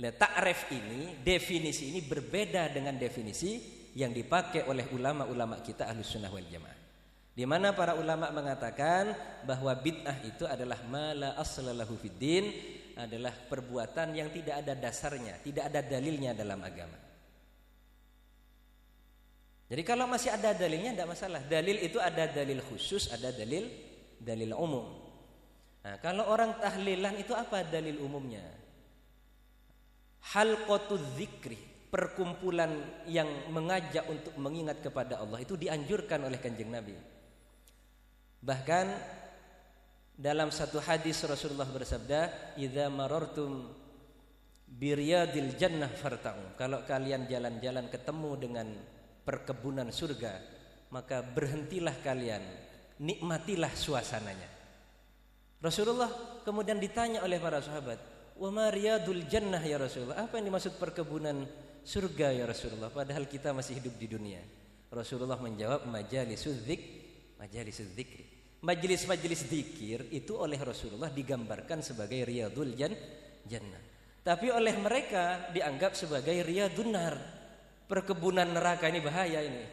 [0.00, 3.60] Nah, ta'rif ini, definisi ini berbeda dengan definisi
[3.92, 6.78] yang dipakai oleh ulama-ulama kita Ahlus Sunnah wal Jamaah.
[7.36, 9.12] Di mana para ulama mengatakan
[9.44, 12.48] bahwa bid'ah itu adalah mala aslalahu fiddin,
[12.96, 16.96] adalah perbuatan yang tidak ada dasarnya, tidak ada dalilnya dalam agama.
[19.70, 21.40] Jadi kalau masih ada dalilnya tidak masalah.
[21.46, 23.70] Dalil itu ada dalil khusus, ada dalil
[24.18, 24.98] dalil umum.
[25.80, 28.59] Nah, kalau orang tahlilan itu apa dalil umumnya?
[30.20, 31.56] Halqatul zikri,
[31.88, 36.94] perkumpulan yang mengajak untuk mengingat kepada Allah itu dianjurkan oleh Kanjeng Nabi.
[38.40, 38.86] Bahkan
[40.20, 43.72] dalam satu hadis Rasulullah bersabda, "Idza marartum
[44.68, 48.68] biryadil jannah farta'u." Kalau kalian jalan-jalan ketemu dengan
[49.24, 50.40] perkebunan surga,
[50.92, 52.42] maka berhentilah kalian,
[53.00, 54.48] nikmatilah suasananya.
[55.60, 56.08] Rasulullah
[56.44, 58.00] kemudian ditanya oleh para sahabat,
[58.40, 61.44] "Wa ma riyadul jannah ya Rasulullah?" Apa yang dimaksud perkebunan
[61.84, 62.88] surga ya Rasulullah?
[62.88, 64.40] Padahal kita masih hidup di dunia.
[64.88, 66.82] Rasulullah menjawab, "Majalisudz dzik,
[67.36, 68.24] majalisudz dzikri."
[68.60, 72.92] Majelis-majelis zikir itu oleh Rasulullah digambarkan sebagai riyadul jan
[73.48, 73.80] jannah.
[74.20, 77.16] Tapi oleh mereka dianggap sebagai riyadun nar.
[77.88, 79.64] Perkebunan neraka ini bahaya ini.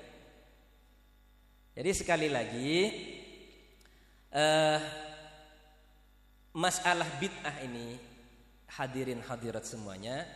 [1.76, 2.74] Jadi sekali lagi
[4.32, 4.80] uh,
[6.56, 8.07] masalah bid'ah ini
[8.76, 10.28] hadirin hadirat semuanya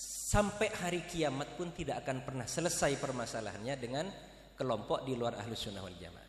[0.00, 4.06] sampai hari kiamat pun tidak akan pernah selesai permasalahannya dengan
[4.56, 6.28] kelompok di luar ahlus sunnah wal jamaah.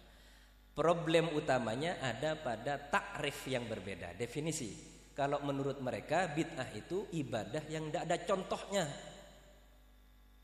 [0.71, 4.89] Problem utamanya ada pada takrif yang berbeda, definisi.
[5.11, 8.83] Kalau menurut mereka bid'ah itu ibadah yang tidak ada contohnya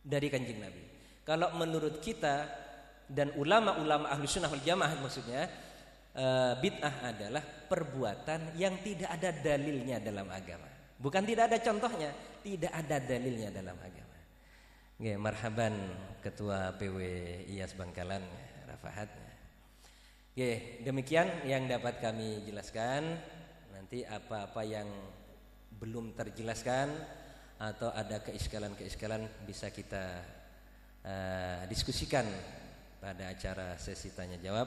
[0.03, 0.83] dari kanjeng Nabi.
[1.23, 2.43] Kalau menurut kita
[3.07, 5.47] dan ulama-ulama ahlu sunnah wal jamaah maksudnya
[6.11, 10.76] eh, bid'ah adalah perbuatan yang tidak ada dalilnya dalam agama.
[10.97, 12.09] Bukan tidak ada contohnya,
[12.41, 14.17] tidak ada dalilnya dalam agama.
[14.97, 15.73] Oke, marhaban
[16.25, 16.97] Ketua PW
[17.53, 18.25] IAS Bangkalan,
[18.65, 19.09] Rafahat.
[20.33, 23.13] Oke, demikian yang dapat kami jelaskan.
[23.77, 24.89] Nanti apa-apa yang
[25.77, 26.89] belum terjelaskan
[27.61, 30.25] atau ada keiskalan-keiskalan bisa kita
[31.05, 32.25] uh, diskusikan
[32.97, 34.65] pada acara sesi tanya jawab.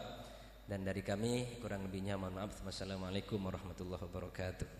[0.62, 2.62] Dan dari kami kurang lebihnya mohon maaf.
[2.62, 4.79] Wassalamualaikum warahmatullahi wabarakatuh.